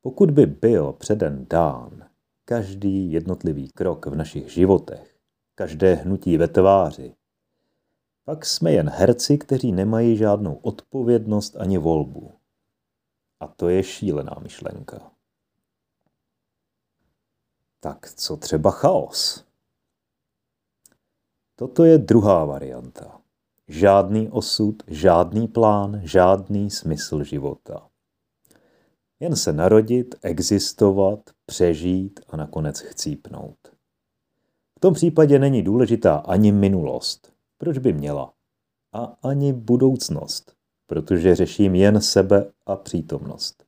Pokud 0.00 0.30
by 0.30 0.46
byl 0.46 0.92
předen 0.92 1.46
dán 1.50 2.08
každý 2.44 3.12
jednotlivý 3.12 3.68
krok 3.68 4.06
v 4.06 4.14
našich 4.14 4.52
životech, 4.52 5.18
každé 5.54 5.94
hnutí 5.94 6.36
ve 6.36 6.48
tváři, 6.48 7.14
pak 8.24 8.46
jsme 8.46 8.72
jen 8.72 8.88
herci, 8.88 9.38
kteří 9.38 9.72
nemají 9.72 10.16
žádnou 10.16 10.54
odpovědnost 10.54 11.56
ani 11.56 11.78
volbu. 11.78 12.34
A 13.40 13.46
to 13.46 13.68
je 13.68 13.82
šílená 13.82 14.36
myšlenka. 14.42 15.12
Tak 17.80 18.14
co 18.14 18.36
třeba 18.36 18.70
chaos? 18.70 19.44
Toto 21.56 21.84
je 21.84 21.98
druhá 21.98 22.44
varianta. 22.44 23.21
Žádný 23.68 24.28
osud, 24.28 24.82
žádný 24.86 25.48
plán, 25.48 26.00
žádný 26.04 26.70
smysl 26.70 27.24
života. 27.24 27.88
Jen 29.20 29.36
se 29.36 29.52
narodit, 29.52 30.14
existovat, 30.22 31.20
přežít 31.46 32.20
a 32.28 32.36
nakonec 32.36 32.80
chcípnout. 32.80 33.56
tom 34.82 34.94
případě 34.94 35.38
není 35.38 35.62
důležitá 35.62 36.16
ani 36.16 36.52
minulost. 36.52 37.32
Proč 37.58 37.78
by 37.78 37.92
měla? 37.92 38.32
A 38.92 39.16
ani 39.22 39.52
budoucnost, 39.52 40.54
protože 40.86 41.34
řeším 41.34 41.74
jen 41.74 42.00
sebe 42.00 42.52
a 42.66 42.76
přítomnost. 42.76 43.64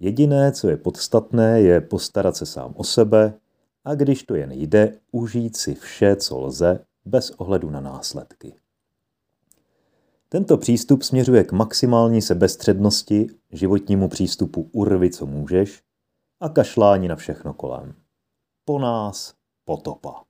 Jediné, 0.00 0.52
co 0.52 0.68
je 0.68 0.76
podstatné, 0.76 1.60
je 1.60 1.80
postarat 1.80 2.36
se 2.36 2.46
sám 2.46 2.74
o 2.76 2.84
sebe 2.84 3.34
a 3.84 3.94
když 3.94 4.22
to 4.22 4.34
jen 4.34 4.52
jde, 4.52 4.98
užít 5.12 5.56
si 5.56 5.74
vše, 5.74 6.16
co 6.16 6.40
lze, 6.40 6.84
bez 7.06 7.30
ohledu 7.30 7.70
na 7.70 7.80
následky. 7.80 8.56
Tento 10.28 10.56
přístup 10.56 11.02
směřuje 11.02 11.44
k 11.44 11.52
maximální 11.52 12.22
sebestřednosti, 12.22 13.26
životnímu 13.50 14.08
přístupu 14.08 14.68
urvi, 14.72 15.10
co 15.10 15.26
můžeš, 15.26 15.82
a 16.40 16.48
kašlání 16.48 17.08
na 17.08 17.16
všechno 17.16 17.54
kolem. 17.54 17.94
Po 18.64 18.78
nás 18.78 19.34
potopa. 19.64 20.22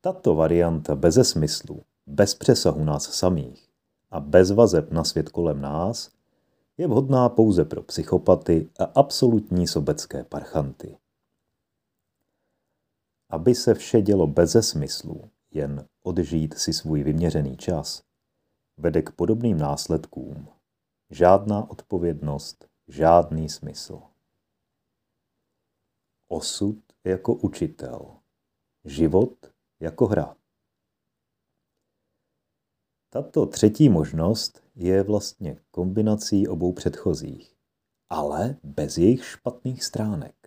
Tato 0.00 0.34
varianta 0.34 0.94
beze 0.94 1.24
smyslu, 1.24 1.82
bez 2.06 2.34
přesahu 2.34 2.84
nás 2.84 3.02
samých 3.02 3.68
a 4.10 4.20
bez 4.20 4.50
vazeb 4.50 4.90
na 4.90 5.04
svět 5.04 5.28
kolem 5.28 5.60
nás 5.60 6.10
je 6.78 6.86
vhodná 6.86 7.28
pouze 7.28 7.64
pro 7.64 7.82
psychopaty 7.82 8.68
a 8.78 8.84
absolutní 8.84 9.66
sobecké 9.66 10.24
parchanty. 10.24 10.96
Aby 13.30 13.54
se 13.54 13.74
vše 13.74 14.02
dělo 14.02 14.26
beze 14.26 14.62
smyslu, 14.62 15.30
jen 15.50 15.88
odžít 16.02 16.58
si 16.58 16.72
svůj 16.72 17.02
vyměřený 17.02 17.56
čas, 17.56 18.02
vede 18.76 19.02
k 19.02 19.10
podobným 19.10 19.58
následkům. 19.58 20.48
Žádná 21.10 21.70
odpovědnost, 21.70 22.68
žádný 22.88 23.48
smysl. 23.48 24.02
Osud 26.28 26.78
jako 27.04 27.34
učitel. 27.34 28.16
Život 28.84 29.52
jako 29.80 30.06
hra. 30.06 30.36
Tato 33.10 33.46
třetí 33.46 33.88
možnost 33.88 34.62
je 34.74 35.02
vlastně 35.02 35.60
kombinací 35.70 36.48
obou 36.48 36.72
předchozích, 36.72 37.56
ale 38.08 38.56
bez 38.62 38.98
jejich 38.98 39.24
špatných 39.24 39.84
stránek. 39.84 40.37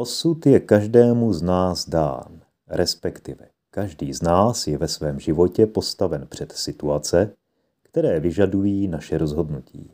Osud 0.00 0.46
je 0.46 0.60
každému 0.60 1.32
z 1.32 1.42
nás 1.42 1.88
dán, 1.88 2.40
respektive 2.68 3.48
každý 3.70 4.12
z 4.12 4.22
nás 4.22 4.66
je 4.66 4.78
ve 4.78 4.88
svém 4.88 5.20
životě 5.20 5.66
postaven 5.66 6.26
před 6.26 6.52
situace, 6.52 7.36
které 7.82 8.20
vyžadují 8.20 8.88
naše 8.88 9.18
rozhodnutí. 9.18 9.90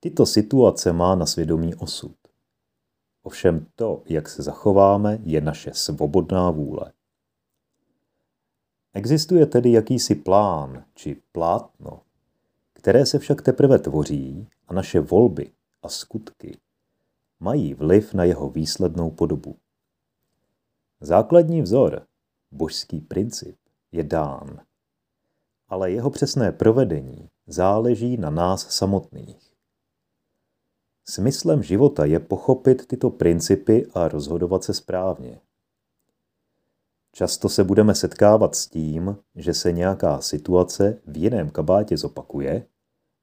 Tyto 0.00 0.26
situace 0.26 0.92
má 0.92 1.14
na 1.14 1.26
svědomí 1.26 1.74
osud. 1.74 2.16
Ovšem 3.22 3.66
to, 3.74 4.02
jak 4.06 4.28
se 4.28 4.42
zachováme, 4.42 5.18
je 5.22 5.40
naše 5.40 5.70
svobodná 5.74 6.50
vůle. 6.50 6.92
Existuje 8.94 9.46
tedy 9.46 9.72
jakýsi 9.72 10.14
plán 10.14 10.84
či 10.94 11.16
plátno, 11.32 12.00
které 12.72 13.06
se 13.06 13.18
však 13.18 13.42
teprve 13.42 13.78
tvoří 13.78 14.48
a 14.68 14.74
naše 14.74 15.00
volby 15.00 15.50
a 15.82 15.88
skutky 15.88 16.58
mají 17.42 17.74
vliv 17.74 18.14
na 18.14 18.24
jeho 18.24 18.50
výslednou 18.50 19.10
podobu. 19.10 19.56
Základní 21.00 21.62
vzor, 21.62 22.06
božský 22.50 23.00
princip, 23.00 23.56
je 23.92 24.04
dán, 24.04 24.60
ale 25.68 25.90
jeho 25.90 26.10
přesné 26.10 26.52
provedení 26.52 27.28
záleží 27.46 28.16
na 28.16 28.30
nás 28.30 28.70
samotných. 28.70 29.52
Smyslem 31.04 31.62
života 31.62 32.04
je 32.04 32.20
pochopit 32.20 32.86
tyto 32.86 33.10
principy 33.10 33.86
a 33.94 34.08
rozhodovat 34.08 34.64
se 34.64 34.74
správně. 34.74 35.40
Často 37.12 37.48
se 37.48 37.64
budeme 37.64 37.94
setkávat 37.94 38.54
s 38.54 38.66
tím, 38.66 39.16
že 39.34 39.54
se 39.54 39.72
nějaká 39.72 40.20
situace 40.20 41.00
v 41.06 41.16
jiném 41.16 41.50
kabátě 41.50 41.96
zopakuje, 41.96 42.66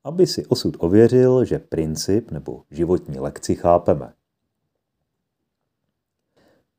aby 0.03 0.27
si 0.27 0.45
osud 0.45 0.77
ověřil, 0.79 1.45
že 1.45 1.59
princip 1.59 2.31
nebo 2.31 2.63
životní 2.71 3.19
lekci 3.19 3.55
chápeme. 3.55 4.13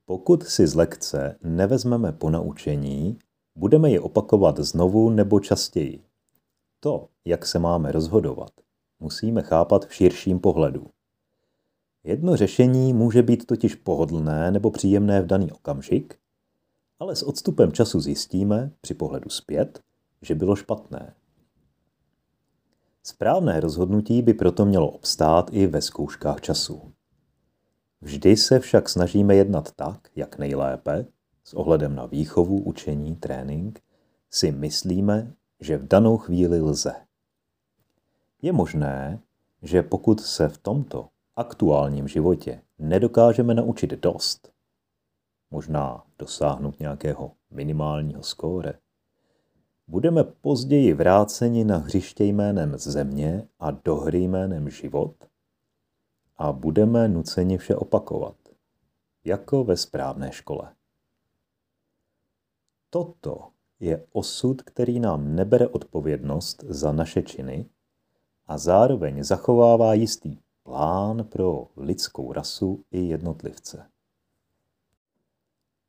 Pokud 0.05 0.43
si 0.43 0.67
z 0.67 0.75
lekce 0.75 1.39
nevezmeme 1.43 2.13
po 2.13 2.31
naučení, 2.31 3.19
budeme 3.57 3.91
je 3.91 4.01
opakovat 4.01 4.59
znovu 4.59 5.11
nebo 5.11 5.41
častěji. 5.41 6.05
To, 6.81 7.09
jak 7.25 7.47
se 7.47 7.59
máme 7.59 7.93
rozhodovat, 7.93 8.51
musíme 9.01 9.43
chápat 9.43 9.87
v 9.87 9.95
širším 9.95 10.41
pohledu. 10.41 10.87
Jedno 12.05 12.37
řešení 12.37 12.93
může 12.93 13.23
být 13.23 13.47
totiž 13.47 13.75
pohodlné 13.75 14.51
nebo 14.51 14.71
příjemné 14.71 15.23
v 15.23 15.27
daný 15.27 15.53
okamžik, 15.53 16.19
ale 16.99 17.17
s 17.17 17.23
odstupem 17.23 17.73
času 17.73 18.01
zjistíme, 18.01 18.71
při 18.81 18.95
pohledu 18.95 19.31
zpět, 19.31 19.81
že 20.23 20.35
bylo 20.35 20.57
špatné. 20.57 21.15
Správné 23.11 23.61
rozhodnutí 23.61 24.23
by 24.23 24.35
proto 24.35 24.67
mělo 24.67 24.91
obstát 24.91 25.51
i 25.53 25.67
ve 25.67 25.83
zkouškách 25.83 26.41
času. 26.41 26.93
Vždy 28.01 28.37
se 28.37 28.59
však 28.59 28.89
snažíme 28.89 29.35
jednat 29.35 29.73
tak, 29.77 30.09
jak 30.17 30.39
nejlépe, 30.39 31.07
s 31.45 31.55
ohledem 31.55 31.95
na 31.95 32.07
výchovu, 32.07 32.61
učení, 32.61 33.17
trénink, 33.17 33.81
si 34.31 34.53
myslíme, 34.53 35.33
že 35.61 35.79
v 35.79 35.89
danou 35.89 36.17
chvíli 36.17 36.61
lze. 36.61 36.95
Je 38.43 38.53
možné, 38.53 39.21
že 39.63 39.83
pokud 39.83 40.21
se 40.21 40.49
v 40.49 40.59
tomto 40.59 41.09
aktuálním 41.37 42.09
životě 42.09 42.63
nedokážeme 42.79 43.55
naučit 43.55 43.91
dost, 43.91 44.53
možná 45.51 46.05
dosáhnout 46.19 46.81
nějakého 46.81 47.33
minimálního 47.51 48.23
skóre, 48.23 48.75
budeme 49.91 50.25
později 50.25 50.95
vráceni 50.95 51.65
na 51.65 51.77
hřiště 51.77 52.25
jménem 52.25 52.79
země 52.79 53.49
a 53.59 53.71
do 53.71 53.97
hry 53.97 54.19
jménem 54.19 54.71
život 54.71 55.15
a 56.39 56.53
budeme 56.53 57.09
nuceni 57.09 57.59
vše 57.59 57.77
opakovat, 57.77 58.37
jako 59.25 59.65
ve 59.65 59.77
správné 59.77 60.33
škole. 60.33 60.75
Toto 62.91 63.51
je 63.81 64.07
osud, 64.13 64.63
který 64.63 65.01
nám 65.01 65.35
nebere 65.35 65.69
odpovědnost 65.69 66.65
za 66.69 66.93
naše 66.93 67.23
činy 67.23 67.67
a 68.47 68.59
zároveň 68.59 69.25
zachovává 69.25 69.95
jistý 69.95 70.39
plán 70.63 71.25
pro 71.25 71.67
lidskou 71.77 72.33
rasu 72.33 72.85
i 72.91 73.01
jednotlivce. 73.01 73.87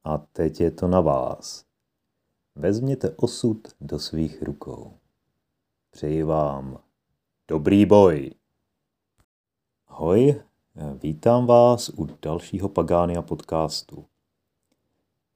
A 0.03 0.17
teď 0.17 0.61
je 0.61 0.71
to 0.71 0.87
na 0.87 1.01
vás. 1.01 1.70
Vezměte 2.55 3.09
osud 3.15 3.67
do 3.81 3.99
svých 3.99 4.41
rukou. 4.41 4.93
Přeji 5.91 6.23
vám 6.23 6.79
dobrý 7.47 7.85
boj. 7.85 8.31
Ahoj, 9.87 10.41
vítám 11.03 11.45
vás 11.45 11.89
u 11.89 12.07
dalšího 12.21 12.69
Pagánia 12.69 13.21
podcastu. 13.21 14.05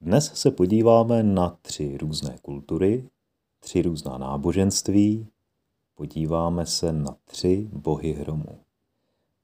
Dnes 0.00 0.32
se 0.34 0.50
podíváme 0.50 1.22
na 1.22 1.58
tři 1.62 1.96
různé 1.96 2.38
kultury, 2.42 3.08
tři 3.58 3.82
různá 3.82 4.18
náboženství, 4.18 5.28
podíváme 5.94 6.66
se 6.66 6.92
na 6.92 7.16
tři 7.24 7.68
bohy 7.72 8.12
hromu. 8.12 8.60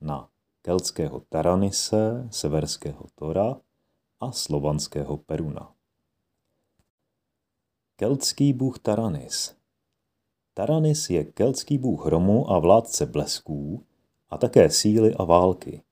Na 0.01 0.29
keltského 0.63 1.21
Taranise, 1.21 2.29
severského 2.31 3.07
Tora 3.15 3.57
a 4.21 4.33
slovanského 4.33 5.17
Peruna. 5.17 5.75
Keltský 8.03 8.53
bůh 8.53 8.79
Taranis 8.79 9.57
Taranis 10.55 11.11
je 11.11 11.25
keltský 11.25 11.79
bůh 11.79 12.07
hromu 12.07 12.51
a 12.51 12.59
vládce 12.59 13.07
blesků 13.07 13.85
a 14.31 14.39
také 14.39 14.70
síly 14.70 15.14
a 15.14 15.24
války. 15.24 15.83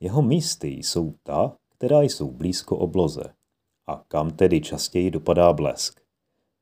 Jeho 0.00 0.22
místy 0.22 0.68
jsou 0.68 1.14
ta, 1.22 1.56
která 1.68 2.02
jsou 2.02 2.30
blízko 2.30 2.76
obloze 2.76 3.34
a 3.86 4.04
kam 4.08 4.30
tedy 4.30 4.60
častěji 4.60 5.10
dopadá 5.10 5.52
blesk, 5.52 6.00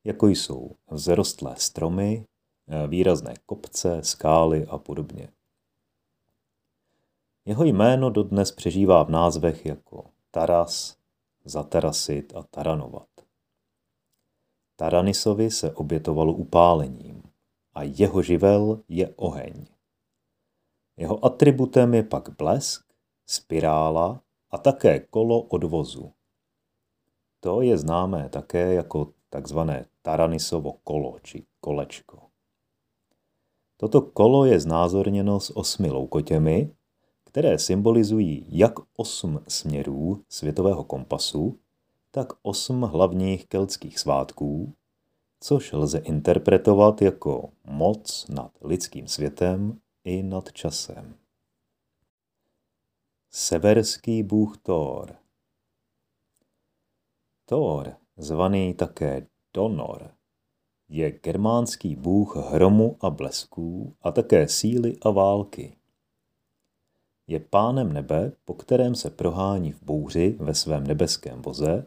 jako 0.03 0.27
jsou 0.27 0.71
vzrostlé 0.91 1.55
stromy, 1.57 2.25
výrazné 2.87 3.33
kopce, 3.45 4.03
skály 4.03 4.65
a 4.65 4.77
podobně. 4.77 5.29
Jeho 7.45 7.63
jméno 7.63 8.09
dodnes 8.09 8.51
přežívá 8.51 9.03
v 9.03 9.09
názvech 9.09 9.65
jako 9.65 10.05
Taras, 10.31 10.97
Zatarasit 11.45 12.35
a 12.35 12.43
Taranovat. 12.43 13.28
Taranisovi 14.79 15.51
se 15.51 15.71
obětovalo 15.71 16.33
upálením 16.33 17.23
a 17.73 17.83
jeho 17.83 18.21
živel 18.21 18.79
je 18.87 19.13
oheň. 19.15 19.65
Jeho 20.97 21.25
atributem 21.25 21.93
je 21.93 22.03
pak 22.03 22.29
blesk, 22.37 22.85
spirála 23.25 24.21
a 24.51 24.57
také 24.57 24.99
kolo 24.99 25.41
odvozu. 25.41 26.11
To 27.39 27.61
je 27.61 27.77
známé 27.77 28.29
také 28.29 28.73
jako 28.73 29.13
takzvané 29.29 29.85
Taranisovo 30.01 30.73
kolo 30.83 31.19
či 31.23 31.43
kolečko. 31.59 32.21
Toto 33.77 34.01
kolo 34.01 34.45
je 34.45 34.59
znázorněno 34.59 35.39
s 35.39 35.57
osmi 35.57 35.89
loukotěmi, 35.91 36.71
které 37.25 37.59
symbolizují 37.59 38.47
jak 38.49 38.73
osm 38.97 39.43
směrů 39.47 40.23
světového 40.29 40.83
kompasu, 40.83 41.59
tak 42.11 42.27
osm 42.41 42.81
hlavních 42.81 43.47
keltských 43.47 43.99
svátků, 43.99 44.73
což 45.39 45.71
lze 45.71 45.97
interpretovat 45.97 47.01
jako 47.01 47.49
moc 47.63 48.27
nad 48.27 48.51
lidským 48.61 49.07
světem 49.07 49.79
i 50.03 50.23
nad 50.23 50.53
časem. 50.53 51.15
Severský 53.31 54.23
bůh 54.23 54.57
Thor 54.57 55.15
Thor, 57.45 57.95
zvaný 58.17 58.73
také 58.73 59.27
Donor, 59.53 60.11
je 60.89 61.11
germánský 61.11 61.95
bůh 61.95 62.35
hromu 62.35 62.97
a 63.01 63.09
blesků 63.09 63.95
a 64.01 64.11
také 64.11 64.47
síly 64.47 64.97
a 65.01 65.09
války. 65.09 65.75
Je 67.27 67.39
pánem 67.39 67.93
nebe, 67.93 68.31
po 68.45 68.53
kterém 68.53 68.95
se 68.95 69.09
prohání 69.09 69.71
v 69.71 69.83
bouři 69.83 70.37
ve 70.39 70.55
svém 70.55 70.87
nebeském 70.87 71.41
voze, 71.41 71.85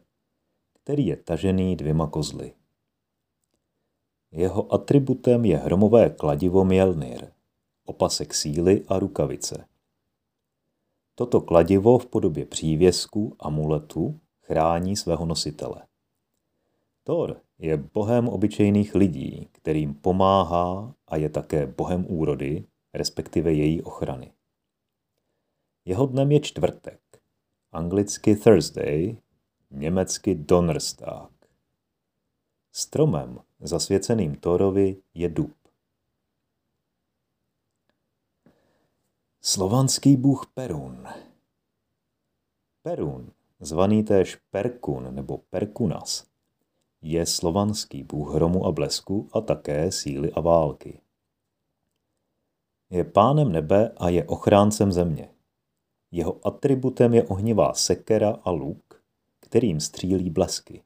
který 0.83 1.07
je 1.07 1.17
tažený 1.17 1.77
dvěma 1.77 2.07
kozly. 2.07 2.55
Jeho 4.31 4.75
atributem 4.75 5.45
je 5.45 5.57
hromové 5.57 6.11
kladivo 6.11 6.65
Mjellnir, 6.65 7.33
opasek 7.85 8.35
síly 8.35 8.85
a 8.89 8.99
rukavice. 8.99 9.65
Toto 11.15 11.41
kladivo 11.41 11.99
v 11.99 12.07
podobě 12.07 12.47
přívěsku, 12.47 13.37
amuletu, 13.41 14.21
chrání 14.43 14.97
svého 14.97 15.27
nositele. 15.27 15.87
Thor 17.05 17.41
je 17.59 17.77
bohem 17.77 18.29
obyčejných 18.29 18.95
lidí, 18.95 19.49
kterým 19.53 19.95
pomáhá 19.95 20.95
a 21.09 21.17
je 21.17 21.29
také 21.29 21.67
bohem 21.67 22.07
úrody, 22.09 22.65
respektive 22.95 23.53
její 23.53 23.83
ochrany. 23.83 24.33
Jeho 25.85 26.07
dnem 26.07 26.33
je 26.33 26.41
čtvrtek, 26.41 27.01
anglicky 27.73 28.37
Thursday, 28.37 29.17
německy 29.73 30.35
Donnerstag. 30.35 31.31
Stromem 32.73 33.39
zasvěceným 33.61 34.37
Thorovi 34.37 34.97
je 35.15 35.29
dub. 35.29 35.55
Slovanský 39.41 40.17
bůh 40.17 40.47
Perun 40.55 41.09
Perun, 42.83 43.33
zvaný 43.61 44.05
též 44.05 44.39
Perkun 44.51 45.15
nebo 45.15 45.39
Perkunas, 45.39 46.27
je 47.03 47.27
slovanský 47.27 48.03
bůh 48.03 48.35
hromu 48.35 48.67
a 48.67 48.73
blesku 48.73 49.29
a 49.33 49.41
také 49.41 49.93
síly 49.93 50.33
a 50.33 50.41
války. 50.41 51.01
Je 52.91 53.05
pánem 53.05 53.53
nebe 53.53 53.93
a 53.97 54.09
je 54.09 54.25
ochráncem 54.25 54.93
země. 54.93 55.29
Jeho 56.11 56.47
atributem 56.47 57.15
je 57.15 57.25
ohnivá 57.25 57.75
sekera 57.75 58.31
a 58.45 58.51
luk, 58.51 59.02
kterým 59.53 59.81
střílí 59.81 60.31
blesky. 60.31 60.83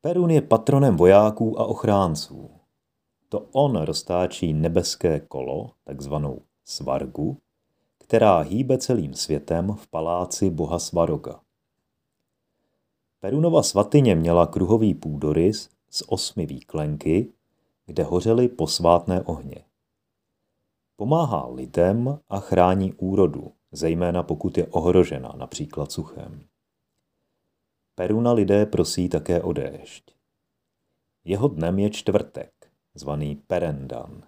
Perun 0.00 0.30
je 0.30 0.42
patronem 0.42 0.96
vojáků 0.96 1.60
a 1.60 1.64
ochránců. 1.64 2.50
To 3.28 3.40
on 3.52 3.76
roztáčí 3.76 4.52
nebeské 4.52 5.20
kolo, 5.20 5.70
takzvanou 5.84 6.42
svargu, 6.64 7.38
která 7.98 8.38
hýbe 8.38 8.78
celým 8.78 9.14
světem 9.14 9.72
v 9.72 9.86
paláci 9.86 10.50
boha 10.50 10.78
Svaroga. 10.78 11.40
Perunova 13.20 13.62
svatyně 13.62 14.14
měla 14.14 14.46
kruhový 14.46 14.94
půdorys 14.94 15.68
z 15.90 16.02
osmi 16.06 16.46
výklenky, 16.46 17.32
kde 17.86 18.02
hořely 18.04 18.48
posvátné 18.48 19.22
ohně. 19.22 19.64
Pomáhá 20.96 21.48
lidem 21.48 22.18
a 22.28 22.40
chrání 22.40 22.92
úrodu, 22.92 23.52
zejména 23.72 24.22
pokud 24.22 24.58
je 24.58 24.66
ohrožena, 24.66 25.34
například 25.36 25.92
suchem. 25.92 26.51
Peruna 27.94 28.32
lidé 28.32 28.66
prosí 28.66 29.08
také 29.08 29.42
o 29.42 29.52
déšť. 29.52 30.14
Jeho 31.24 31.48
dnem 31.48 31.78
je 31.78 31.90
čtvrtek, 31.90 32.70
zvaný 32.94 33.36
Perendan. 33.36 34.22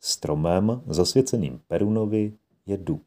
Stromem 0.00 0.82
zasvěceným 0.86 1.60
Perunovi 1.66 2.32
je 2.66 2.76
dub. 2.76 3.06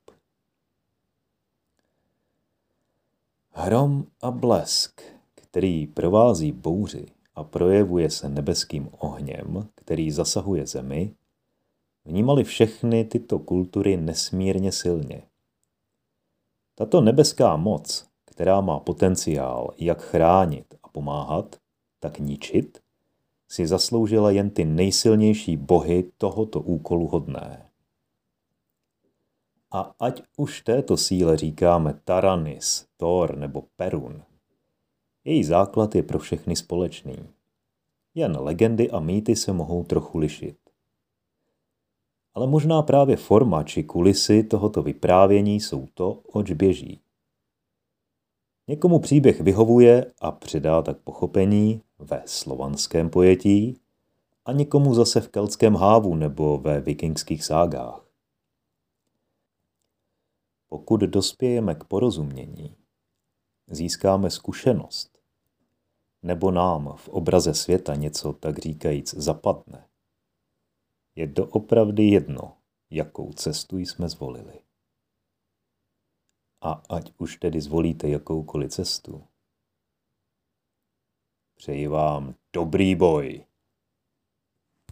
Hrom 3.52 4.08
a 4.22 4.32
blesk, 4.32 5.02
který 5.36 5.88
provází 5.88 6.52
bouři 6.52 7.06
a 7.36 7.44
projevuje 7.44 8.10
se 8.10 8.30
nebeským 8.30 8.90
ohněm, 8.92 9.70
který 9.76 10.12
zasahuje 10.12 10.68
zemi, 10.68 11.16
vnímali 12.06 12.44
všechny 12.44 13.06
tyto 13.06 13.40
kultury 13.40 13.98
nesmírně 13.98 14.72
silně. 14.72 15.24
Tato 16.76 17.02
nebeská 17.02 17.58
moc, 17.58 18.13
která 18.34 18.62
má 18.62 18.80
potenciál 18.80 19.74
jak 19.78 20.02
chránit 20.02 20.76
a 20.84 20.88
pomáhat, 20.88 21.56
tak 22.00 22.20
ničit, 22.20 22.80
si 23.50 23.68
zasloužila 23.68 24.32
jen 24.32 24.50
ty 24.50 24.66
nejsilnější 24.66 25.58
bohy 25.58 26.12
tohoto 26.18 26.60
úkolu 26.60 27.08
hodné. 27.08 27.70
A 29.72 29.94
ať 30.00 30.22
už 30.38 30.62
této 30.62 30.98
síle 30.98 31.38
říkáme 31.38 31.94
Taranis, 32.04 32.86
Thor 32.98 33.38
nebo 33.38 33.64
Perun, 33.76 34.24
její 35.26 35.44
základ 35.44 35.96
je 35.96 36.04
pro 36.04 36.20
všechny 36.20 36.56
společný. 36.56 37.16
Jen 38.16 38.38
legendy 38.40 38.92
a 38.92 39.00
mýty 39.00 39.36
se 39.36 39.54
mohou 39.54 39.84
trochu 39.84 40.18
lišit. 40.18 40.58
Ale 42.34 42.48
možná 42.48 42.82
právě 42.82 43.18
forma 43.18 43.64
či 43.64 43.84
kulisy 43.84 44.44
tohoto 44.44 44.84
vyprávění 44.84 45.60
jsou 45.60 45.88
to, 45.94 46.22
oč 46.34 46.52
běží. 46.52 47.04
Někomu 48.68 49.00
příběh 49.00 49.42
vyhovuje 49.42 50.14
a 50.22 50.32
přidá 50.32 50.82
tak 50.82 50.98
pochopení 50.98 51.82
ve 52.00 52.24
slovanském 52.26 53.10
pojetí 53.10 53.80
a 54.46 54.52
někomu 54.52 54.94
zase 54.94 55.22
v 55.22 55.28
keltském 55.28 55.76
hávu 55.76 56.16
nebo 56.16 56.58
ve 56.58 56.82
vikingských 56.82 57.44
ságách. 57.44 58.08
Pokud 60.70 61.00
dospějeme 61.02 61.76
k 61.76 61.84
porozumění, 61.84 62.76
získáme 63.68 64.30
zkušenost, 64.30 65.20
nebo 66.22 66.52
nám 66.52 66.94
v 66.96 67.10
obraze 67.10 67.54
světa 67.54 67.96
něco 67.96 68.34
tak 68.34 68.60
říkajíc 68.60 69.14
zapadne, 69.14 69.88
je 71.16 71.28
doopravdy 71.28 72.04
jedno, 72.04 72.58
jakou 72.90 73.34
cestu 73.34 73.78
jsme 73.78 74.10
zvolili. 74.10 74.63
A 76.64 76.82
ať 76.90 77.14
už 77.18 77.38
tedy 77.38 77.62
zvolíte 77.62 78.10
jakoukoliv 78.10 78.72
cestu, 78.72 79.28
přeji 81.56 81.88
vám 81.88 82.36
dobrý 82.54 82.96
boj. 82.96 83.46